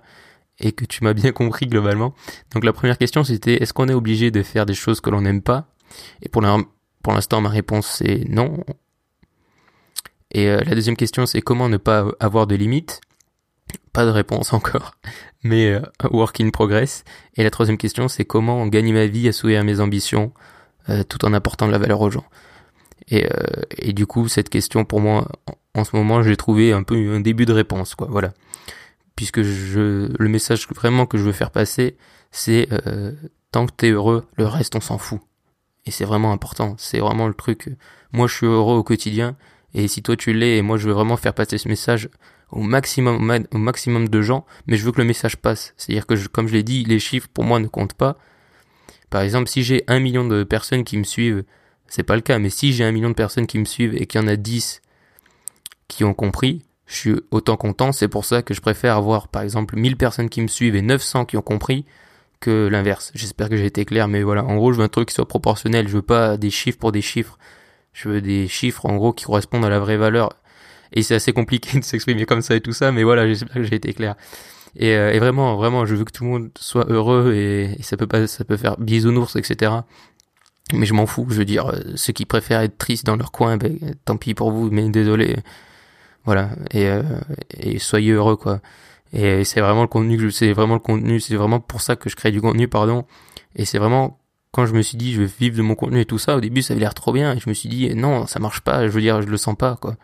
et 0.60 0.72
que 0.72 0.86
tu 0.86 1.04
m'as 1.04 1.14
bien 1.14 1.32
compris 1.32 1.68
globalement. 1.68 2.14
Donc 2.54 2.64
la 2.64 2.74
première 2.74 2.98
question 2.98 3.24
c'était 3.24 3.62
est-ce 3.62 3.74
qu'on 3.74 3.88
est 3.90 3.94
obligé 3.94 4.32
de 4.32 4.44
faire 4.44 4.66
des 4.66 4.74
choses 4.74 5.02
que 5.02 5.10
l'on 5.10 5.22
n'aime 5.22 5.42
pas? 5.42 5.68
Et 6.22 6.30
pour 6.30 6.42
l'instant, 6.42 7.42
ma 7.42 7.50
réponse 7.50 7.88
c'est 7.88 8.26
non. 8.30 8.64
Et 10.32 10.48
euh, 10.48 10.62
la 10.66 10.76
deuxième 10.76 10.96
question, 10.96 11.26
c'est 11.26 11.42
comment 11.42 11.70
ne 11.70 11.78
pas 11.78 12.06
avoir 12.20 12.48
de 12.48 12.56
limites? 12.56 13.02
Pas 13.94 14.06
de 14.06 14.12
réponse 14.12 14.54
encore, 14.54 14.96
mais 15.44 15.72
euh, 15.72 15.82
work 16.12 16.40
in 16.40 16.50
progress. 16.50 17.04
Et 17.36 17.44
la 17.44 17.50
troisième 17.50 17.78
question, 17.78 18.08
c'est 18.08 18.26
comment 18.26 18.68
gagner 18.68 18.94
ma 18.94 19.08
vie, 19.08 19.28
assouvir 19.28 19.64
mes 19.64 19.80
ambitions, 19.80 20.32
euh, 20.90 21.04
tout 21.04 21.26
en 21.26 21.34
apportant 21.34 21.68
de 21.68 21.72
la 21.72 21.78
valeur 21.78 22.02
aux 22.02 22.12
gens? 22.12 22.26
Et, 23.12 23.28
et 23.80 23.92
du 23.92 24.06
coup, 24.06 24.28
cette 24.28 24.50
question, 24.50 24.86
pour 24.86 25.00
moi, 25.00 25.28
en, 25.74 25.84
ce 25.84 25.96
moment, 25.96 26.22
j'ai 26.22 26.38
trouvé 26.38 26.74
un 26.74 26.84
peu 26.84 26.96
un 27.16 27.22
début 27.22 27.48
de 27.48 27.54
réponse, 27.54 27.96
quoi. 27.96 28.08
Voilà. 28.08 28.34
Puisque 29.20 29.42
je, 29.42 30.10
le 30.18 30.30
message 30.30 30.66
vraiment 30.70 31.06
que 31.06 31.18
je 31.18 31.24
veux 31.24 31.34
faire 31.34 31.52
passer, 31.52 31.98
c'est 32.32 32.70
tant 33.52 33.66
que 33.66 33.74
t'es 33.74 33.90
heureux, 33.90 34.26
le 34.38 34.46
reste, 34.46 34.78
on 34.78 34.80
s'en 34.80 34.98
fout. 34.98 35.20
Et 35.86 35.92
c'est 35.92 36.06
vraiment 36.06 36.32
important. 36.32 36.76
C'est 36.78 37.00
vraiment 37.00 37.28
le 37.28 37.34
truc. 37.34 37.70
Moi, 38.14 38.28
je 38.28 38.36
suis 38.36 38.46
heureux 38.46 38.78
au 38.78 38.84
quotidien 38.84 39.36
et 39.74 39.90
si 39.90 40.02
toi 40.02 40.16
tu 40.16 40.34
l'es, 40.34 40.58
et 40.58 40.62
moi 40.62 40.78
je 40.78 40.88
veux 40.88 40.94
vraiment 40.94 41.18
faire 41.18 41.34
passer 41.34 41.58
ce 41.58 41.68
message 41.68 42.10
au 42.52 42.62
maximum, 42.62 43.46
au 43.52 43.58
maximum 43.58 44.08
de 44.08 44.22
gens, 44.22 44.46
mais 44.66 44.78
je 44.78 44.86
veux 44.86 44.92
que 44.94 45.02
le 45.02 45.08
message 45.08 45.38
passe. 45.38 45.74
C'est-à-dire 45.78 46.08
que, 46.08 46.16
comme 46.28 46.48
je 46.48 46.54
l'ai 46.54 46.64
dit, 46.64 46.84
les 46.86 47.00
chiffres 47.00 47.28
pour 47.32 47.44
moi 47.44 47.60
ne 47.60 47.68
comptent 47.68 47.94
pas. 47.94 48.18
Par 49.10 49.22
exemple, 49.22 49.50
si 49.50 49.64
j'ai 49.64 49.84
un 49.88 50.00
million 50.00 50.26
de 50.26 50.44
personnes 50.44 50.84
qui 50.84 50.98
me 50.98 51.04
suivent, 51.04 51.44
c'est 51.88 52.04
pas 52.04 52.16
le 52.16 52.22
cas, 52.22 52.40
mais 52.40 52.50
si 52.50 52.74
j'ai 52.74 52.84
un 52.84 52.92
million 52.92 53.10
de 53.10 53.16
personnes 53.16 53.48
qui 53.48 53.60
me 53.60 53.66
suivent 53.66 53.96
et 53.96 54.08
qu'il 54.08 54.22
y 54.22 54.24
en 54.24 54.28
a 54.28 54.36
10 54.36 54.82
qui 55.88 56.04
ont 56.04 56.14
compris, 56.14 56.64
je 56.90 56.96
suis 56.96 57.16
autant 57.30 57.56
content. 57.56 57.92
C'est 57.92 58.08
pour 58.08 58.26
ça 58.26 58.42
que 58.42 58.54
je 58.54 58.62
préfère 58.62 58.98
avoir, 58.98 59.28
par 59.28 59.44
exemple, 59.44 59.76
1000 59.78 59.96
personnes 59.96 60.28
qui 60.28 60.42
me 60.42 60.48
suivent 60.48 60.76
et 60.76 60.82
900 60.82 61.26
qui 61.26 61.38
ont 61.38 61.42
compris 61.42 61.86
que 62.40 62.68
l'inverse. 62.68 63.12
J'espère 63.14 63.48
que 63.48 63.58
j'ai 63.58 63.68
été 63.68 63.86
clair, 63.86 64.08
mais 64.08 64.24
voilà. 64.24 64.44
En 64.44 64.56
gros, 64.56 64.74
je 64.74 64.80
veux 64.80 64.84
un 64.84 64.90
truc 64.90 65.10
qui 65.10 65.14
soit 65.14 65.28
proportionnel. 65.28 65.88
Je 65.88 65.94
veux 65.94 66.02
pas 66.02 66.38
des 66.38 66.50
chiffres 66.50 66.80
pour 66.80 66.92
des 66.92 67.04
chiffres. 67.04 67.38
Je 67.94 68.10
veux 68.10 68.22
des 68.22 68.48
chiffres 68.48 68.88
en 68.88 68.96
gros 68.96 69.14
qui 69.14 69.26
correspondent 69.26 69.66
à 69.66 69.70
la 69.70 69.80
vraie 69.80 69.98
valeur. 69.98 70.34
Et 70.92 71.04
c'est 71.04 71.14
assez 71.14 71.32
compliqué 71.32 71.78
de 71.80 71.84
s'exprimer 71.84 72.26
comme 72.26 72.42
ça 72.42 72.56
et 72.56 72.62
tout 72.62 72.74
ça, 72.74 72.92
mais 72.92 73.04
voilà, 73.04 73.28
j'espère 73.28 73.54
que 73.54 73.64
j'ai 73.64 73.76
été 73.76 73.94
clair. 73.94 74.16
Et, 74.76 74.96
euh, 74.96 75.14
et, 75.14 75.20
vraiment, 75.20 75.58
vraiment, 75.58 75.86
je 75.86 75.94
veux 75.94 76.06
que 76.06 76.12
tout 76.12 76.24
le 76.24 76.30
monde 76.32 76.50
soit 76.60 76.86
heureux 76.90 77.34
et, 77.34 77.78
ça 77.82 77.98
peut 77.98 78.08
pas, 78.08 78.26
ça 78.26 78.46
peut 78.46 78.58
faire 78.58 78.78
bisounours, 78.78 79.36
etc. 79.36 79.74
Mais 80.74 80.88
je 80.88 80.94
m'en 80.96 81.06
fous. 81.06 81.28
Je 81.30 81.36
veux 81.36 81.46
dire, 81.46 81.68
euh, 81.68 81.80
ceux 81.96 82.14
qui 82.14 82.26
préfèrent 82.26 82.62
être 82.62 82.80
tristes 82.80 83.06
dans 83.06 83.16
leur 83.16 83.32
coin, 83.32 83.58
ben, 83.58 83.78
tant 84.06 84.18
pis 84.18 84.34
pour 84.34 84.52
vous, 84.52 84.72
mais 84.72 84.90
désolé. 84.90 85.38
Voilà. 86.30 86.52
Et, 86.70 86.88
euh, 86.88 87.02
et 87.58 87.80
soyez 87.80 88.12
heureux, 88.12 88.36
quoi. 88.36 88.62
Et 89.14 89.44
c'est 89.44 89.62
vraiment 89.62 89.82
le 89.82 89.88
contenu 89.88 90.30
c'est 90.30 90.54
vraiment 90.54 90.76
le 90.76 90.80
contenu, 90.80 91.20
c'est 91.20 91.36
vraiment 91.36 91.60
pour 91.60 91.82
ça 91.82 91.96
que 91.96 92.08
je 92.08 92.16
crée 92.16 92.32
du 92.32 92.40
contenu, 92.40 92.68
pardon. 92.68 93.06
Et 93.56 93.66
c'est 93.66 93.80
vraiment 93.80 94.20
quand 94.52 94.68
je 94.68 94.74
me 94.76 94.84
suis 94.84 94.96
dit 94.96 95.12
je 95.14 95.22
vais 95.24 95.32
vivre 95.40 95.58
de 95.58 95.64
mon 95.64 95.74
contenu 95.74 96.02
et 96.02 96.06
tout 96.06 96.20
ça, 96.20 96.38
au 96.38 96.40
début 96.40 96.62
ça 96.62 96.74
avait 96.74 96.82
l'air 96.82 96.94
trop 96.94 97.14
bien 97.14 97.34
et 97.34 97.40
je 97.40 97.50
me 97.50 97.56
suis 97.56 97.68
dit 97.68 97.96
non, 97.96 98.28
ça 98.28 98.40
marche 98.40 98.62
pas, 98.62 98.86
je 98.86 98.92
veux 98.92 99.02
dire, 99.02 99.24
je 99.24 99.28
le 99.28 99.38
sens 99.38 99.56
pas 99.56 99.76
quoi. 99.82 99.96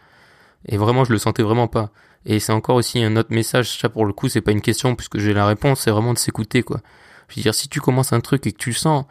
Et 0.67 0.77
vraiment, 0.77 1.05
je 1.05 1.11
le 1.11 1.19
sentais 1.19 1.43
vraiment 1.43 1.67
pas. 1.67 1.91
Et 2.25 2.39
c'est 2.39 2.53
encore 2.53 2.77
aussi 2.77 3.03
un 3.03 3.15
autre 3.17 3.31
message, 3.31 3.79
ça 3.79 3.89
pour 3.89 4.05
le 4.05 4.13
coup, 4.13 4.27
c'est 4.27 4.41
pas 4.41 4.51
une 4.51 4.61
question 4.61 4.95
puisque 4.95 5.19
j'ai 5.19 5.33
la 5.35 5.45
réponse, 5.45 5.81
c'est 5.81 5.91
vraiment 5.91 6.13
de 6.13 6.17
s'écouter 6.17 6.63
quoi. 6.63 6.81
Je 7.29 7.35
veux 7.35 7.43
dire, 7.43 7.53
si 7.53 7.69
tu 7.69 7.81
commences 7.81 8.13
un 8.13 8.21
truc 8.21 8.47
et 8.47 8.51
que 8.51 8.57
tu 8.57 8.71
le 8.71 8.75
sens 8.75 9.05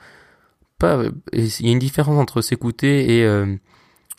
il 1.32 1.66
y 1.66 1.68
a 1.68 1.72
une 1.72 1.78
différence 1.78 2.18
entre 2.18 2.40
s'écouter 2.42 3.18
et, 3.18 3.24
euh, 3.24 3.56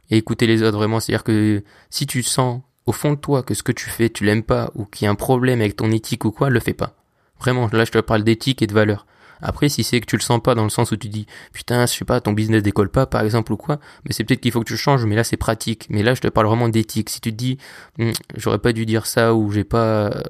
et 0.10 0.18
écouter 0.18 0.48
les 0.48 0.64
autres 0.64 0.78
vraiment. 0.78 1.00
C'est-à-dire 1.00 1.24
que 1.24 1.64
si 1.90 2.08
tu 2.08 2.24
sens 2.24 2.62
au 2.86 2.92
fond 2.92 3.14
de 3.14 3.18
toi 3.18 3.44
que 3.44 3.54
ce 3.54 3.64
que 3.64 3.72
tu 3.72 3.90
fais, 3.90 4.10
tu 4.10 4.24
l'aimes 4.26 4.44
pas 4.44 4.72
ou 4.76 4.86
qu'il 4.86 5.06
y 5.06 5.08
a 5.08 5.12
un 5.12 5.16
problème 5.16 5.62
avec 5.62 5.76
ton 5.76 5.92
éthique 5.92 6.26
ou 6.26 6.32
quoi, 6.32 6.50
le 6.50 6.60
fais 6.60 6.74
pas. 6.74 6.94
Vraiment, 7.40 7.70
là 7.72 7.86
je 7.86 7.92
te 7.92 8.00
parle 8.00 8.24
d'éthique 8.24 8.62
et 8.62 8.68
de 8.68 8.74
valeur. 8.74 9.06
Après, 9.42 9.68
si 9.70 9.84
c'est 9.84 10.00
que 10.00 10.06
tu 10.06 10.16
le 10.16 10.22
sens 10.22 10.42
pas 10.42 10.56
dans 10.56 10.64
le 10.64 10.70
sens 10.70 10.92
où 10.92 10.98
tu 10.98 11.10
dis 11.10 11.26
putain, 11.52 11.86
je 11.86 11.94
sais 11.94 12.06
pas, 12.06 12.22
ton 12.22 12.34
business 12.34 12.64
décolle 12.64 12.90
pas 12.90 13.06
par 13.06 13.22
exemple 13.22 13.52
ou 13.54 13.58
quoi, 13.58 13.80
mais 14.06 14.14
c'est 14.14 14.24
peut-être 14.24 14.42
qu'il 14.42 14.52
faut 14.52 14.62
que 14.62 14.68
tu 14.68 14.78
changes, 14.78 15.06
mais 15.06 15.16
là 15.16 15.24
c'est 15.24 15.38
pratique. 15.38 15.88
Mais 15.90 16.04
là, 16.04 16.14
je 16.14 16.22
te 16.22 16.28
parle 16.28 16.48
vraiment 16.48 16.70
d'éthique. 16.70 17.10
Si 17.10 17.22
tu 17.22 17.32
te 17.32 17.36
dis 17.36 17.58
hm, 18.00 18.14
j'aurais 18.36 18.60
pas 18.60 18.74
dû 18.74 18.86
dire 18.86 19.06
ça 19.06 19.34
ou 19.36 19.52
j'ai 19.52 19.64
pas, 19.64 20.08
euh, 20.08 20.22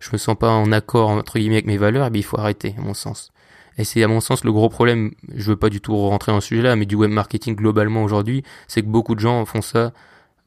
je 0.00 0.10
me 0.12 0.18
sens 0.18 0.36
pas 0.38 0.50
en 0.50 0.70
accord 0.72 1.10
entre 1.10 1.38
guillemets 1.38 1.56
avec 1.56 1.66
mes 1.66 1.78
valeurs, 1.78 2.06
eh 2.06 2.10
bien, 2.10 2.20
il 2.20 2.24
faut 2.24 2.38
arrêter, 2.38 2.74
à 2.78 2.80
mon 2.80 2.94
sens. 2.94 3.32
Et 3.78 3.84
c'est 3.84 4.02
à 4.02 4.08
mon 4.08 4.20
sens 4.20 4.44
le 4.44 4.52
gros 4.52 4.68
problème. 4.68 5.12
Je 5.34 5.50
veux 5.50 5.56
pas 5.56 5.70
du 5.70 5.80
tout 5.80 5.96
rentrer 5.96 6.32
dans 6.32 6.40
ce 6.40 6.48
sujet-là, 6.48 6.76
mais 6.76 6.86
du 6.86 6.96
web 6.96 7.10
marketing 7.10 7.54
globalement 7.56 8.02
aujourd'hui, 8.02 8.42
c'est 8.66 8.82
que 8.82 8.88
beaucoup 8.88 9.14
de 9.14 9.20
gens 9.20 9.44
font 9.44 9.62
ça 9.62 9.92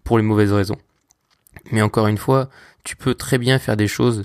pour 0.04 0.17
les 0.17 0.23
mauvaises 0.23 0.51
raisons. 0.51 0.77
Mais 1.72 1.82
encore 1.82 2.08
une 2.08 2.18
fois, 2.18 2.50
tu 2.84 2.96
peux 2.96 3.16
très 3.16 3.38
bien 3.38 3.60
faire 3.60 3.78
des 3.78 3.88
choses 3.88 4.24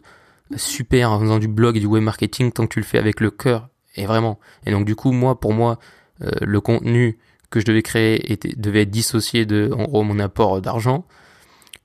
super 0.57 1.11
en 1.11 1.21
faisant 1.21 1.39
du 1.39 1.49
blog 1.49 1.77
et 1.77 1.81
du 1.81 1.87
web 1.87 2.03
marketing 2.03 2.53
tant 2.53 2.67
que 2.67 2.75
tu 2.75 2.81
le 2.81 2.87
fais 2.87 2.99
avec 2.99 3.21
le 3.21 3.31
cœur 3.31 3.69
et 3.97 4.07
vraiment. 4.07 4.39
Et 4.65 4.71
donc 4.71 4.85
du 4.85 4.95
coup, 4.95 5.13
moi, 5.13 5.41
pour 5.41 5.53
moi, 5.53 5.79
euh, 6.23 6.31
le 6.41 6.61
contenu 6.61 7.19
que 7.51 7.61
je 7.61 7.65
devais 7.65 7.83
créer 7.83 8.33
était, 8.33 8.55
devait 8.57 8.83
être 8.83 8.91
dissocié 8.91 9.47
de, 9.47 9.71
en 9.77 9.85
gros, 9.85 10.03
mon 10.03 10.19
apport 10.19 10.61
d'argent 10.61 11.07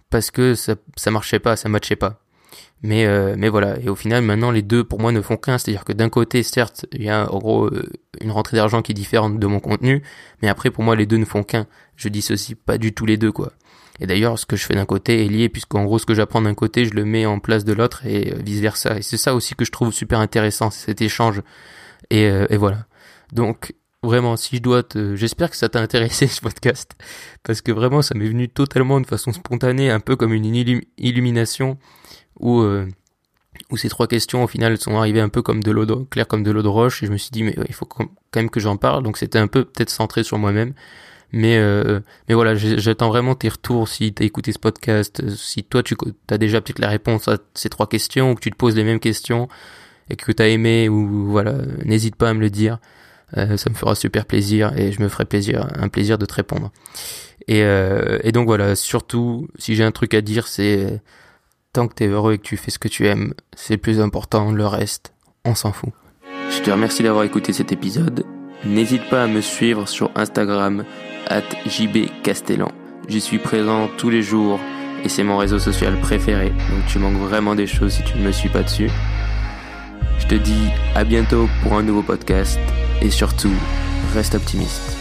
parce 0.10 0.30
que 0.32 0.56
ça, 0.56 0.76
ça 0.96 1.10
marchait 1.12 1.40
pas, 1.40 1.56
ça 1.56 1.70
matchait 1.70 1.96
pas. 1.96 2.22
Mais, 2.84 3.06
euh, 3.06 3.36
mais 3.38 3.50
voilà. 3.50 3.80
Et 3.80 3.90
au 3.90 3.96
final, 3.96 4.24
maintenant, 4.24 4.52
les 4.52 4.64
deux, 4.64 4.84
pour 4.84 5.00
moi, 5.00 5.12
ne 5.12 5.22
font 5.22 5.38
qu'un. 5.38 5.58
C'est-à-dire 5.58 5.86
que 5.86 5.94
d'un 5.94 6.10
côté, 6.10 6.42
certes, 6.44 6.86
il 6.92 7.04
y 7.04 7.10
a, 7.10 7.32
en 7.32 7.38
gros, 7.38 7.68
euh, 7.68 7.90
une 8.22 8.32
rentrée 8.32 8.58
d'argent 8.58 8.82
qui 8.82 8.92
est 8.92 8.96
différente 8.96 9.40
de 9.40 9.48
mon 9.48 9.60
contenu. 9.60 10.02
Mais 10.42 10.50
après, 10.50 10.72
pour 10.72 10.84
moi, 10.84 10.96
les 10.96 11.06
deux 11.06 11.18
ne 11.18 11.26
font 11.26 11.44
qu'un. 11.44 11.68
Je 11.96 12.10
dissocie 12.10 12.58
pas 12.58 12.78
du 12.78 12.94
tout 12.94 13.06
les 13.06 13.18
deux, 13.18 13.32
quoi. 13.32 13.54
Et 14.02 14.08
d'ailleurs, 14.08 14.40
ce 14.40 14.48
que 14.48 14.56
je 14.56 14.66
fais 14.66 14.74
d'un 14.74 14.86
côté 14.86 15.24
est 15.24 15.30
lié, 15.30 15.48
puisqu'en 15.48 15.84
gros, 15.84 16.00
ce 16.00 16.08
que 16.08 16.16
j'apprends 16.16 16.42
d'un 16.42 16.56
côté, 16.56 16.86
je 16.86 16.94
le 16.96 17.06
mets 17.06 17.28
en 17.28 17.40
place 17.40 17.64
de 17.64 17.72
l'autre 17.72 18.04
et 18.08 18.34
vice 18.44 18.60
versa. 18.60 18.98
Et 18.98 19.04
c'est 19.04 19.16
ça 19.16 19.36
aussi 19.36 19.54
que 19.54 19.64
je 19.64 19.72
trouve 19.72 19.94
super 19.94 20.20
intéressant, 20.20 20.72
cet 20.72 21.04
échange. 21.04 21.44
Et, 22.10 22.26
euh, 22.26 22.48
et, 22.50 22.58
voilà. 22.58 22.88
Donc, 23.32 23.76
vraiment, 24.02 24.38
si 24.38 24.58
je 24.58 24.62
dois 24.64 24.82
te... 24.82 25.16
J'espère 25.16 25.52
que 25.52 25.56
ça 25.56 25.70
t'a 25.70 25.80
intéressé, 25.80 26.26
ce 26.28 26.42
podcast. 26.42 26.94
Parce 27.44 27.62
que 27.62 27.72
vraiment, 27.72 28.02
ça 28.02 28.16
m'est 28.16 28.28
venu 28.28 28.50
totalement 28.50 29.00
de 29.00 29.06
façon 29.06 29.32
spontanée, 29.34 29.92
un 29.92 30.00
peu 30.00 30.16
comme 30.16 30.34
une 30.34 30.46
illumination, 30.98 31.78
où, 32.40 32.62
euh, 32.62 32.88
où 33.70 33.78
ces 33.78 33.90
trois 33.90 34.08
questions, 34.08 34.44
au 34.44 34.48
final, 34.48 34.80
sont 34.80 34.98
arrivées 34.98 35.22
un 35.22 35.30
peu 35.30 35.44
comme 35.44 35.62
de 35.62 35.70
l'eau 35.70 35.86
de... 35.86 35.94
clair 36.06 36.28
comme 36.28 36.42
de 36.42 36.50
l'eau 36.50 36.64
de 36.64 36.68
roche. 36.68 37.04
Et 37.04 37.06
je 37.06 37.12
me 37.12 37.18
suis 37.18 37.30
dit, 37.30 37.44
mais 37.44 37.56
il 37.70 37.76
faut 37.76 37.86
quand 37.86 38.10
même 38.36 38.50
que 38.50 38.60
j'en 38.60 38.78
parle. 38.78 39.04
Donc, 39.04 39.20
c'était 39.20 39.38
un 39.38 39.48
peu 39.48 39.64
peut-être 39.64 39.92
centré 39.92 40.24
sur 40.24 40.40
moi-même. 40.40 40.74
Mais 41.34 41.58
euh, 41.58 42.02
mais 42.28 42.36
voilà, 42.36 42.56
j'attends 42.56 43.10
vraiment 43.10 43.36
tes 43.36 43.50
retours 43.50 43.88
si 43.88 44.14
t'as 44.14 44.26
écouté 44.26 44.52
ce 44.52 44.60
podcast, 44.60 45.22
euh, 45.24 45.30
si 45.30 45.64
toi 45.64 45.82
tu 45.82 45.96
as 46.30 46.38
déjà 46.38 46.60
peut-être 46.60 46.80
la 46.80 46.90
réponse 46.90 47.28
à 47.30 47.38
ces 47.54 47.70
trois 47.70 47.88
questions 47.88 48.32
ou 48.32 48.36
que 48.36 48.42
tu 48.42 48.52
te 48.52 48.58
poses 48.58 48.76
les 48.76 48.84
mêmes 48.84 49.00
questions 49.00 49.48
et 50.10 50.18
que 50.18 50.32
t'as 50.34 50.48
aimé 50.48 50.90
ou 50.90 51.32
voilà, 51.32 51.56
n'hésite 51.86 52.16
pas 52.18 52.30
à 52.30 52.34
me 52.34 52.42
le 52.42 52.50
dire. 52.50 52.80
Euh, 53.38 53.56
ça 53.56 53.70
me 53.70 53.76
fera 53.76 53.96
super 53.96 54.26
plaisir 54.26 54.78
et 54.78 54.92
je 54.92 55.02
me 55.02 55.08
ferai 55.08 55.26
plaisir, 55.26 55.68
un 55.76 55.88
plaisir 55.88 56.18
de 56.18 56.26
te 56.26 56.34
répondre. 56.34 56.72
Et, 57.48 57.64
euh, 57.64 58.20
et 58.24 58.32
donc 58.32 58.46
voilà, 58.46 58.76
surtout 58.76 59.48
si 59.58 59.76
j'ai 59.76 59.84
un 59.84 59.92
truc 59.92 60.14
à 60.14 60.22
dire, 60.22 60.48
c'est 60.48 61.02
tant 61.74 61.88
que 61.88 61.94
t'es 61.94 62.08
heureux 62.08 62.34
et 62.34 62.38
que 62.38 62.44
tu 62.44 62.58
fais 62.58 62.72
ce 62.72 62.80
que 62.80 62.90
tu 62.90 63.08
aimes, 63.08 63.34
c'est 63.56 63.76
le 63.76 63.80
plus 63.80 64.02
important. 64.02 64.52
Le 64.52 64.68
reste, 64.68 65.14
on 65.46 65.56
s'en 65.56 65.72
fout. 65.72 65.92
Je 66.50 66.62
te 66.62 66.70
remercie 66.70 67.04
d'avoir 67.04 67.24
écouté 67.24 67.54
cet 67.54 67.72
épisode. 67.72 68.26
N'hésite 68.66 69.10
pas 69.10 69.24
à 69.24 69.28
me 69.28 69.42
suivre 69.42 69.88
sur 69.88 70.12
Instagram, 70.16 70.84
at 71.28 71.44
jbcastellan. 71.66 72.72
J'y 73.08 73.22
suis 73.22 73.40
présent 73.40 73.90
tous 73.98 74.10
les 74.10 74.22
jours 74.22 74.60
et 75.04 75.10
c'est 75.10 75.24
mon 75.24 75.38
réseau 75.38 75.60
social 75.60 76.00
préféré. 76.00 76.50
Donc 76.50 76.86
tu 76.88 77.00
manques 77.00 77.18
vraiment 77.18 77.56
des 77.56 77.68
choses 77.68 77.94
si 77.94 78.04
tu 78.04 78.18
ne 78.18 78.24
me 78.24 78.32
suis 78.32 78.50
pas 78.50 78.64
dessus. 78.64 78.90
Je 80.20 80.28
te 80.28 80.36
dis 80.36 80.70
à 80.96 81.04
bientôt 81.04 81.50
pour 81.64 81.74
un 81.74 81.84
nouveau 81.84 82.04
podcast 82.04 82.60
et 83.02 83.10
surtout, 83.10 83.54
reste 84.14 84.36
optimiste. 84.36 85.01